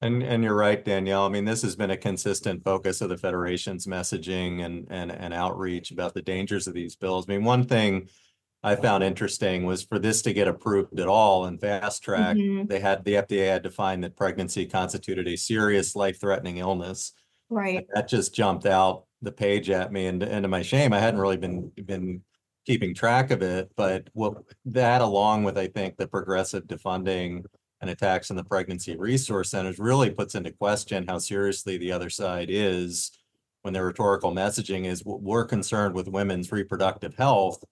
And 0.00 0.22
and 0.22 0.44
you're 0.44 0.54
right, 0.54 0.84
Danielle. 0.84 1.26
I 1.26 1.28
mean, 1.28 1.44
this 1.44 1.62
has 1.62 1.74
been 1.74 1.90
a 1.90 1.96
consistent 1.96 2.62
focus 2.62 3.00
of 3.00 3.08
the 3.08 3.18
Federation's 3.18 3.88
messaging 3.88 4.64
and 4.64 4.86
and 4.88 5.10
and 5.10 5.34
outreach 5.34 5.90
about 5.90 6.14
the 6.14 6.22
dangers 6.22 6.68
of 6.68 6.74
these 6.74 6.94
bills. 6.94 7.26
I 7.28 7.32
mean, 7.32 7.44
one 7.44 7.64
thing 7.64 8.08
I 8.62 8.76
found 8.76 9.02
interesting 9.02 9.66
was 9.66 9.82
for 9.82 9.98
this 9.98 10.22
to 10.22 10.32
get 10.32 10.46
approved 10.46 11.00
at 11.00 11.08
all 11.08 11.46
in 11.46 11.58
fast 11.58 12.04
track, 12.04 12.36
mm-hmm. 12.36 12.66
they 12.66 12.78
had 12.78 13.04
the 13.04 13.14
FDA 13.14 13.48
had 13.48 13.64
to 13.64 13.70
find 13.70 14.04
that 14.04 14.16
pregnancy 14.16 14.66
constituted 14.66 15.26
a 15.26 15.36
serious 15.36 15.96
life-threatening 15.96 16.58
illness. 16.58 17.12
Right. 17.50 17.78
And 17.78 17.86
that 17.94 18.08
just 18.08 18.32
jumped 18.32 18.66
out 18.66 19.04
the 19.22 19.32
page 19.32 19.70
at 19.70 19.92
me, 19.92 20.06
and, 20.06 20.22
and 20.22 20.44
to 20.44 20.48
my 20.48 20.62
shame, 20.62 20.92
I 20.92 21.00
hadn't 21.00 21.20
really 21.20 21.36
been 21.36 21.72
been 21.84 22.22
keeping 22.66 22.94
track 22.94 23.30
of 23.30 23.42
it. 23.42 23.70
But 23.76 24.08
what 24.12 24.42
that, 24.66 25.00
along 25.00 25.44
with 25.44 25.58
I 25.58 25.68
think 25.68 25.96
the 25.96 26.06
progressive 26.06 26.64
defunding 26.66 27.44
and 27.80 27.90
attacks 27.90 28.30
on 28.30 28.36
the 28.36 28.44
pregnancy 28.44 28.96
resource 28.96 29.50
centers 29.50 29.78
really 29.78 30.10
puts 30.10 30.34
into 30.34 30.52
question 30.52 31.06
how 31.06 31.18
seriously 31.18 31.78
the 31.78 31.92
other 31.92 32.10
side 32.10 32.48
is 32.50 33.12
when 33.62 33.74
their 33.74 33.86
rhetorical 33.86 34.32
messaging 34.32 34.86
is 34.86 35.04
we're 35.04 35.44
concerned 35.44 35.94
with 35.94 36.08
women's 36.08 36.52
reproductive 36.52 37.14
health. 37.14 37.62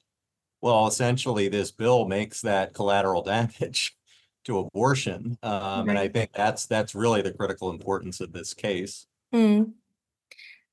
Well, 0.61 0.87
essentially, 0.87 1.49
this 1.49 1.71
bill 1.71 2.07
makes 2.07 2.41
that 2.43 2.75
collateral 2.75 3.23
damage 3.25 3.97
to 4.45 4.59
abortion, 4.59 5.37
um, 5.43 5.53
right. 5.53 5.89
and 5.89 5.99
I 5.99 6.09
think 6.09 6.33
that's 6.33 6.67
that's 6.67 6.95
really 6.95 7.21
the 7.21 7.33
critical 7.33 7.71
importance 7.71 8.21
of 8.21 8.33
this 8.33 8.55
case. 8.55 9.07
Mm. 9.35 9.73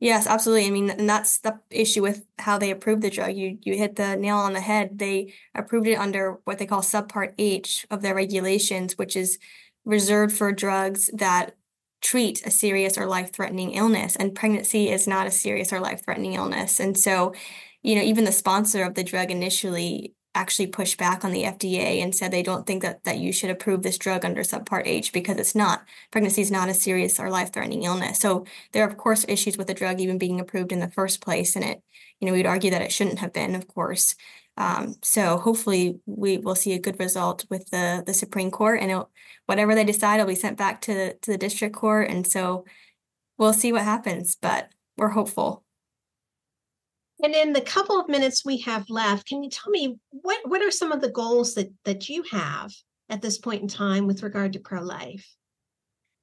Yes, 0.03 0.27
absolutely. 0.27 0.67
I 0.67 0.69
mean, 0.69 0.89
and 0.89 1.09
that's 1.09 1.37
the 1.37 1.61
issue 1.69 2.01
with 2.01 2.25
how 2.37 2.57
they 2.57 2.71
approved 2.71 3.01
the 3.01 3.09
drug. 3.09 3.37
You 3.37 3.57
you 3.61 3.77
hit 3.77 3.95
the 3.95 4.17
nail 4.17 4.35
on 4.35 4.51
the 4.51 4.59
head. 4.59 4.99
They 4.99 5.33
approved 5.55 5.87
it 5.87 5.95
under 5.95 6.39
what 6.43 6.57
they 6.57 6.65
call 6.65 6.81
subpart 6.81 7.35
H 7.37 7.87
of 7.89 8.01
their 8.01 8.13
regulations, 8.13 8.97
which 8.97 9.15
is 9.15 9.39
reserved 9.85 10.35
for 10.35 10.51
drugs 10.51 11.09
that 11.13 11.55
treat 12.01 12.45
a 12.45 12.51
serious 12.51 12.97
or 12.97 13.05
life-threatening 13.05 13.71
illness. 13.71 14.17
And 14.17 14.35
pregnancy 14.35 14.89
is 14.89 15.07
not 15.07 15.25
a 15.25 15.31
serious 15.31 15.71
or 15.71 15.79
life-threatening 15.79 16.33
illness. 16.33 16.81
And 16.81 16.97
so, 16.97 17.33
you 17.81 17.95
know, 17.95 18.01
even 18.01 18.25
the 18.25 18.33
sponsor 18.33 18.83
of 18.83 18.95
the 18.95 19.05
drug 19.05 19.31
initially 19.31 20.15
actually 20.35 20.67
pushed 20.67 20.97
back 20.97 21.23
on 21.23 21.31
the 21.31 21.43
FDA 21.43 22.01
and 22.01 22.13
said 22.15 22.31
they 22.31 22.43
don't 22.43 22.65
think 22.65 22.81
that 22.81 23.03
that 23.03 23.19
you 23.19 23.31
should 23.31 23.49
approve 23.49 23.83
this 23.83 23.97
drug 23.97 24.25
under 24.25 24.41
subpart 24.41 24.83
H 24.85 25.13
because 25.13 25.37
it's 25.37 25.55
not 25.55 25.83
pregnancy 26.11 26.41
is 26.41 26.51
not 26.51 26.69
a 26.69 26.73
serious 26.73 27.19
or 27.19 27.29
life-threatening 27.29 27.83
illness. 27.83 28.19
So 28.19 28.45
there 28.71 28.83
are 28.83 28.89
of 28.89 28.97
course 28.97 29.25
issues 29.27 29.57
with 29.57 29.67
the 29.67 29.73
drug 29.73 29.99
even 29.99 30.17
being 30.17 30.39
approved 30.39 30.71
in 30.71 30.79
the 30.79 30.89
first 30.89 31.21
place 31.21 31.55
and 31.55 31.63
it 31.63 31.81
you 32.19 32.27
know 32.27 32.33
we'd 32.33 32.47
argue 32.47 32.71
that 32.71 32.81
it 32.81 32.91
shouldn't 32.91 33.19
have 33.19 33.33
been 33.33 33.55
of 33.55 33.67
course. 33.67 34.15
Um, 34.57 34.95
so 35.01 35.37
hopefully 35.37 35.99
we 36.05 36.37
will 36.37 36.55
see 36.55 36.73
a 36.73 36.79
good 36.79 36.99
result 36.99 37.45
with 37.49 37.69
the 37.69 38.03
the 38.05 38.13
Supreme 38.13 38.51
Court 38.51 38.81
and 38.81 39.05
whatever 39.45 39.75
they 39.75 39.83
decide 39.83 40.17
will 40.17 40.25
be 40.27 40.35
sent 40.35 40.57
back 40.57 40.81
to 40.81 41.13
to 41.13 41.31
the 41.31 41.37
district 41.37 41.75
court 41.75 42.09
and 42.09 42.25
so 42.25 42.65
we'll 43.37 43.53
see 43.53 43.71
what 43.71 43.83
happens 43.83 44.35
but 44.35 44.69
we're 44.97 45.09
hopeful. 45.09 45.62
And 47.23 47.33
in 47.33 47.53
the 47.53 47.61
couple 47.61 47.99
of 47.99 48.09
minutes 48.09 48.43
we 48.43 48.57
have 48.59 48.89
left, 48.89 49.27
can 49.27 49.41
you 49.43 49.49
tell 49.49 49.71
me 49.71 49.97
what 50.09 50.39
what 50.45 50.61
are 50.61 50.71
some 50.71 50.91
of 50.91 51.01
the 51.01 51.09
goals 51.09 51.55
that 51.55 51.71
that 51.85 52.09
you 52.09 52.23
have 52.31 52.71
at 53.09 53.21
this 53.21 53.37
point 53.37 53.61
in 53.61 53.67
time 53.67 54.05
with 54.05 54.23
regard 54.23 54.53
to 54.53 54.59
pro 54.59 54.81
life? 54.81 55.25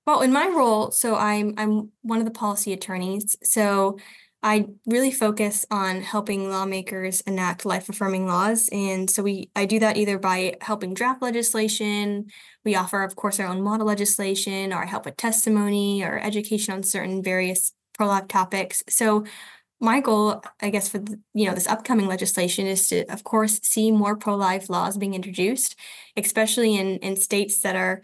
Well, 0.06 0.20
in 0.20 0.32
my 0.32 0.46
role, 0.48 0.90
so 0.90 1.16
I'm 1.16 1.54
I'm 1.56 1.90
one 2.02 2.18
of 2.18 2.26
the 2.26 2.30
policy 2.30 2.74
attorneys. 2.74 3.36
So 3.42 3.98
I 4.42 4.66
really 4.86 5.10
focus 5.10 5.66
on 5.70 6.00
helping 6.00 6.50
lawmakers 6.50 7.20
enact 7.22 7.66
life 7.66 7.88
affirming 7.88 8.26
laws. 8.26 8.68
And 8.70 9.10
so 9.10 9.22
we 9.22 9.50
I 9.56 9.64
do 9.64 9.78
that 9.78 9.96
either 9.96 10.18
by 10.18 10.56
helping 10.60 10.92
draft 10.92 11.22
legislation, 11.22 12.26
we 12.62 12.74
offer, 12.74 13.02
of 13.02 13.16
course, 13.16 13.40
our 13.40 13.46
own 13.46 13.62
model 13.62 13.86
legislation, 13.86 14.72
or 14.72 14.82
I 14.82 14.86
help 14.86 15.06
with 15.06 15.16
testimony 15.16 16.02
or 16.02 16.18
education 16.18 16.74
on 16.74 16.82
certain 16.82 17.22
various 17.22 17.72
pro-life 17.94 18.28
topics. 18.28 18.82
So 18.88 19.24
my 19.81 20.01
goal, 20.01 20.43
I 20.61 20.71
guess, 20.71 20.88
for 20.88 20.99
the, 20.99 21.19
you 21.35 21.47
know 21.47 21.55
this 21.55 21.66
upcoming 21.66 22.07
legislation 22.07 22.66
is 22.66 22.88
to, 22.88 23.05
of 23.12 23.25
course, 23.25 23.61
see 23.62 23.90
more 23.90 24.16
pro-life 24.16 24.69
laws 24.71 24.97
being 24.99 25.14
introduced, 25.14 25.77
especially 26.16 26.77
in 26.77 26.97
in 26.99 27.16
states 27.16 27.61
that 27.61 27.77
are 27.77 28.03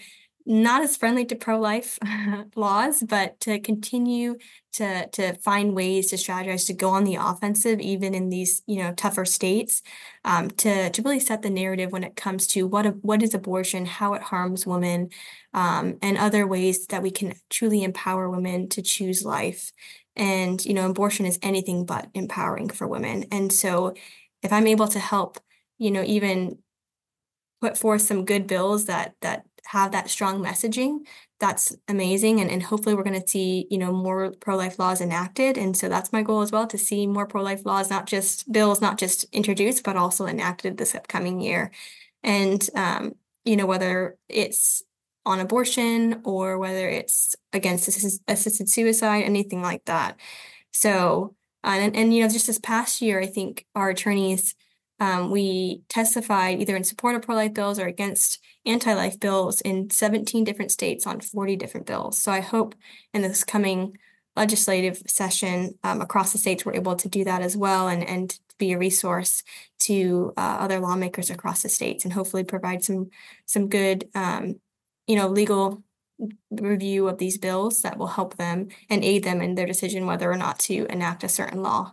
not 0.48 0.80
as 0.82 0.96
friendly 0.96 1.24
to 1.26 1.34
pro-life 1.36 1.98
laws, 2.56 3.02
but 3.02 3.38
to 3.40 3.58
continue 3.60 4.36
to 4.74 5.06
to 5.08 5.34
find 5.34 5.74
ways 5.74 6.08
to 6.10 6.16
strategize 6.16 6.66
to 6.66 6.72
go 6.74 6.90
on 6.90 7.04
the 7.04 7.16
offensive, 7.16 7.80
even 7.80 8.14
in 8.14 8.30
these 8.30 8.62
you 8.66 8.82
know 8.82 8.92
tougher 8.94 9.24
states, 9.24 9.82
um, 10.24 10.48
to 10.52 10.88
to 10.90 11.02
really 11.02 11.20
set 11.20 11.42
the 11.42 11.50
narrative 11.50 11.92
when 11.92 12.04
it 12.04 12.16
comes 12.16 12.46
to 12.48 12.66
what 12.66 12.86
a, 12.86 12.90
what 12.90 13.22
is 13.22 13.34
abortion, 13.34 13.84
how 13.86 14.14
it 14.14 14.22
harms 14.22 14.66
women, 14.66 15.10
um, 15.52 15.98
and 16.02 16.16
other 16.16 16.46
ways 16.46 16.86
that 16.86 17.02
we 17.02 17.10
can 17.10 17.34
truly 17.50 17.82
empower 17.82 18.30
women 18.30 18.68
to 18.70 18.82
choose 18.82 19.24
life 19.24 19.72
and, 20.16 20.64
you 20.64 20.74
know, 20.74 20.88
abortion 20.88 21.26
is 21.26 21.38
anything 21.42 21.86
but 21.86 22.08
empowering 22.14 22.68
for 22.68 22.86
women. 22.86 23.26
And 23.30 23.52
so 23.52 23.94
if 24.42 24.52
I'm 24.52 24.66
able 24.66 24.88
to 24.88 24.98
help, 24.98 25.38
you 25.78 25.90
know, 25.90 26.02
even 26.02 26.58
put 27.60 27.76
forth 27.78 28.02
some 28.02 28.24
good 28.24 28.46
bills 28.46 28.84
that 28.86 29.14
that 29.20 29.44
have 29.66 29.92
that 29.92 30.08
strong 30.08 30.42
messaging, 30.42 31.00
that's 31.40 31.76
amazing. 31.88 32.40
And, 32.40 32.50
and 32.50 32.62
hopefully 32.62 32.94
we're 32.94 33.02
going 33.02 33.20
to 33.20 33.28
see, 33.28 33.66
you 33.70 33.78
know, 33.78 33.92
more 33.92 34.32
pro-life 34.40 34.78
laws 34.78 35.00
enacted. 35.00 35.58
And 35.58 35.76
so 35.76 35.88
that's 35.88 36.12
my 36.12 36.22
goal 36.22 36.42
as 36.42 36.52
well 36.52 36.66
to 36.68 36.78
see 36.78 37.06
more 37.06 37.26
pro-life 37.26 37.66
laws, 37.66 37.90
not 37.90 38.06
just 38.06 38.50
bills, 38.52 38.80
not 38.80 38.96
just 38.96 39.24
introduced, 39.32 39.82
but 39.82 39.96
also 39.96 40.26
enacted 40.26 40.76
this 40.76 40.94
upcoming 40.94 41.40
year. 41.40 41.72
And 42.22 42.68
um, 42.74 43.16
you 43.44 43.56
know, 43.56 43.66
whether 43.66 44.16
it's 44.28 44.82
on 45.26 45.40
abortion 45.40 46.22
or 46.24 46.56
whether 46.56 46.88
it's 46.88 47.34
against 47.52 47.88
assisted 48.28 48.68
suicide, 48.70 49.24
anything 49.24 49.60
like 49.60 49.84
that. 49.84 50.18
So, 50.72 51.34
and, 51.64 51.96
and 51.96 52.14
you 52.14 52.22
know, 52.22 52.28
just 52.28 52.46
this 52.46 52.60
past 52.60 53.02
year, 53.02 53.20
I 53.20 53.26
think 53.26 53.66
our 53.74 53.90
attorneys, 53.90 54.54
um, 55.00 55.30
we 55.30 55.82
testified 55.88 56.60
either 56.60 56.76
in 56.76 56.84
support 56.84 57.16
of 57.16 57.22
pro 57.22 57.34
life 57.34 57.52
bills 57.52 57.78
or 57.78 57.86
against 57.86 58.38
anti 58.64 58.94
life 58.94 59.18
bills 59.18 59.60
in 59.60 59.90
17 59.90 60.44
different 60.44 60.70
states 60.70 61.06
on 61.06 61.20
40 61.20 61.56
different 61.56 61.86
bills. 61.86 62.16
So 62.16 62.30
I 62.30 62.40
hope 62.40 62.76
in 63.12 63.22
this 63.22 63.42
coming 63.42 63.98
legislative 64.36 65.02
session 65.06 65.74
um, 65.82 66.00
across 66.00 66.30
the 66.32 66.38
states, 66.38 66.64
we're 66.64 66.74
able 66.74 66.94
to 66.96 67.08
do 67.08 67.24
that 67.24 67.42
as 67.42 67.56
well 67.56 67.88
and, 67.88 68.06
and 68.06 68.38
be 68.58 68.72
a 68.72 68.78
resource 68.78 69.42
to 69.80 70.32
uh, 70.36 70.56
other 70.60 70.78
lawmakers 70.78 71.30
across 71.30 71.62
the 71.62 71.68
states 71.68 72.04
and 72.04 72.12
hopefully 72.12 72.44
provide 72.44 72.82
some 72.82 73.10
some 73.44 73.68
good 73.68 74.08
um, 74.14 74.56
you 75.06 75.16
know, 75.16 75.28
legal 75.28 75.82
review 76.50 77.08
of 77.08 77.18
these 77.18 77.38
bills 77.38 77.82
that 77.82 77.98
will 77.98 78.06
help 78.06 78.36
them 78.36 78.68
and 78.88 79.04
aid 79.04 79.22
them 79.24 79.40
in 79.40 79.54
their 79.54 79.66
decision 79.66 80.06
whether 80.06 80.30
or 80.30 80.36
not 80.36 80.58
to 80.58 80.86
enact 80.86 81.24
a 81.24 81.28
certain 81.28 81.62
law. 81.62 81.92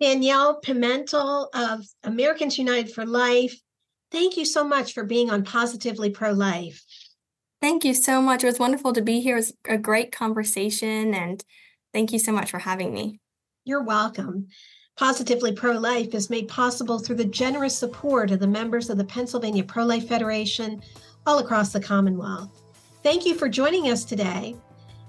Danielle 0.00 0.60
Pimentel 0.60 1.48
of 1.54 1.86
Americans 2.04 2.58
United 2.58 2.92
for 2.92 3.06
Life, 3.06 3.58
thank 4.12 4.36
you 4.36 4.44
so 4.44 4.62
much 4.62 4.92
for 4.92 5.04
being 5.04 5.30
on 5.30 5.42
Positively 5.42 6.10
Pro 6.10 6.32
Life. 6.32 6.84
Thank 7.62 7.84
you 7.84 7.94
so 7.94 8.20
much. 8.20 8.44
It 8.44 8.48
was 8.48 8.58
wonderful 8.58 8.92
to 8.92 9.02
be 9.02 9.20
here. 9.20 9.36
It 9.36 9.40
was 9.40 9.54
a 9.66 9.78
great 9.78 10.12
conversation, 10.12 11.14
and 11.14 11.42
thank 11.94 12.12
you 12.12 12.18
so 12.18 12.30
much 12.30 12.50
for 12.50 12.58
having 12.58 12.92
me. 12.92 13.18
You're 13.64 13.82
welcome. 13.82 14.48
Positively 14.98 15.52
Pro 15.52 15.72
Life 15.72 16.14
is 16.14 16.30
made 16.30 16.48
possible 16.48 16.98
through 16.98 17.16
the 17.16 17.24
generous 17.24 17.76
support 17.76 18.30
of 18.30 18.40
the 18.40 18.46
members 18.46 18.90
of 18.90 18.98
the 18.98 19.04
Pennsylvania 19.04 19.64
Pro 19.64 19.84
Life 19.84 20.08
Federation, 20.08 20.82
all 21.26 21.38
across 21.38 21.72
the 21.72 21.80
Commonwealth. 21.80 22.62
Thank 23.02 23.26
you 23.26 23.34
for 23.34 23.48
joining 23.48 23.90
us 23.90 24.04
today. 24.04 24.56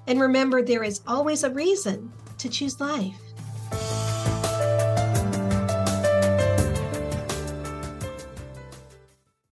And 0.07 0.19
remember, 0.19 0.61
there 0.61 0.83
is 0.83 1.01
always 1.07 1.43
a 1.43 1.49
reason 1.49 2.11
to 2.37 2.49
choose 2.49 2.79
life. 2.79 3.26